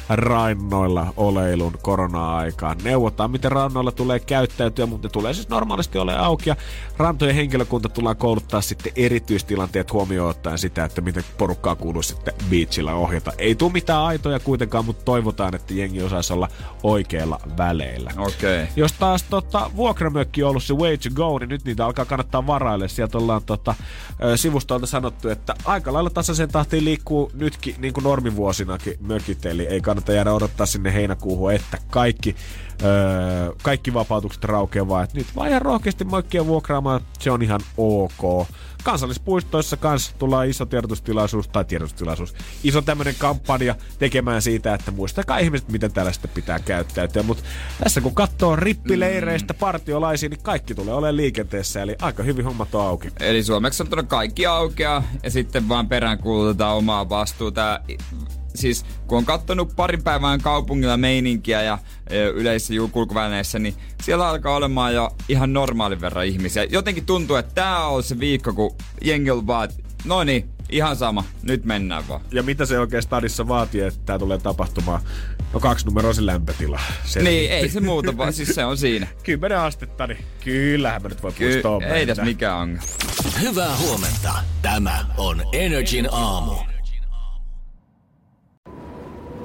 [0.09, 2.77] rannoilla oleilun korona-aikaan.
[2.83, 6.55] Neuvotaan, miten rannoilla tulee käyttäytyä, mutta ne tulee siis normaalisti ole auki auki ja
[6.97, 12.93] rantojen henkilökunta tullaan kouluttaa sitten erityistilanteet huomioon ottaen sitä, että miten porukkaa kuuluu sitten beachillä
[12.93, 13.31] ohjata.
[13.37, 16.47] Ei tule mitään aitoja kuitenkaan, mutta toivotaan, että jengi osaisi olla
[16.83, 18.11] oikeilla väleillä.
[18.17, 18.63] Okei.
[18.63, 18.73] Okay.
[18.75, 22.47] Jos taas tota, vuokramökki on ollut se way to go, niin nyt niitä alkaa kannattaa
[22.47, 22.87] varaille.
[22.87, 23.75] Sieltä ollaan tota,
[24.35, 29.81] sivustolta sanottu, että aika lailla tasaisen tahtiin liikkuu nytkin niin kuin normivuosinakin mökit, eli ei
[29.81, 32.35] kannata jäädä odottaa sinne heinäkuuhun, että kaikki
[32.83, 38.47] öö, kaikki vapautukset raukeaa, että nyt vaan ihan rohkeasti moikkia vuokraamaan, se on ihan ok.
[38.83, 45.69] Kansallispuistoissa kanssa tullaan iso tiedotustilaisuus, tai tiedotustilaisuus, iso tämmöinen kampanja tekemään siitä, että muistakaa ihmiset,
[45.69, 47.23] miten tällaista pitää käyttäytyä.
[47.23, 47.43] Mutta
[47.83, 52.81] tässä kun katsoo rippileireistä partiolaisia, niin kaikki tulee olemaan liikenteessä, eli aika hyvin hommat on
[52.81, 53.07] auki.
[53.19, 57.79] Eli suomeksi on kaikki aukeaa ja sitten vaan peräänkuulutetaan omaa vastuuta.
[58.55, 61.77] Siis kun on kattonut parin päivän kaupungilla meininkiä ja
[62.07, 66.63] e, yleisissä kulkuvälineissä, niin siellä alkaa olemaan jo ihan normaalin verran ihmisiä.
[66.63, 69.69] Jotenkin tuntuu, että tää on se viikko, kun jengi on vaan,
[70.05, 72.21] no niin, ihan sama, nyt mennään vaan.
[72.31, 75.01] Ja mitä se oikein stadissa vaatii, että tämä tulee tapahtumaan?
[75.53, 76.79] No kaksi numeroisen lämpötila.
[77.05, 79.07] Se niin, ei se muuta, vaan siis se on siinä.
[79.23, 82.83] Kymmenen astetta, niin kyllähän mä nyt voi Ky- puistoon ei tässä mikään ongelma.
[83.41, 84.33] Hyvää huomenta.
[84.61, 86.70] Tämä on Energin aamu.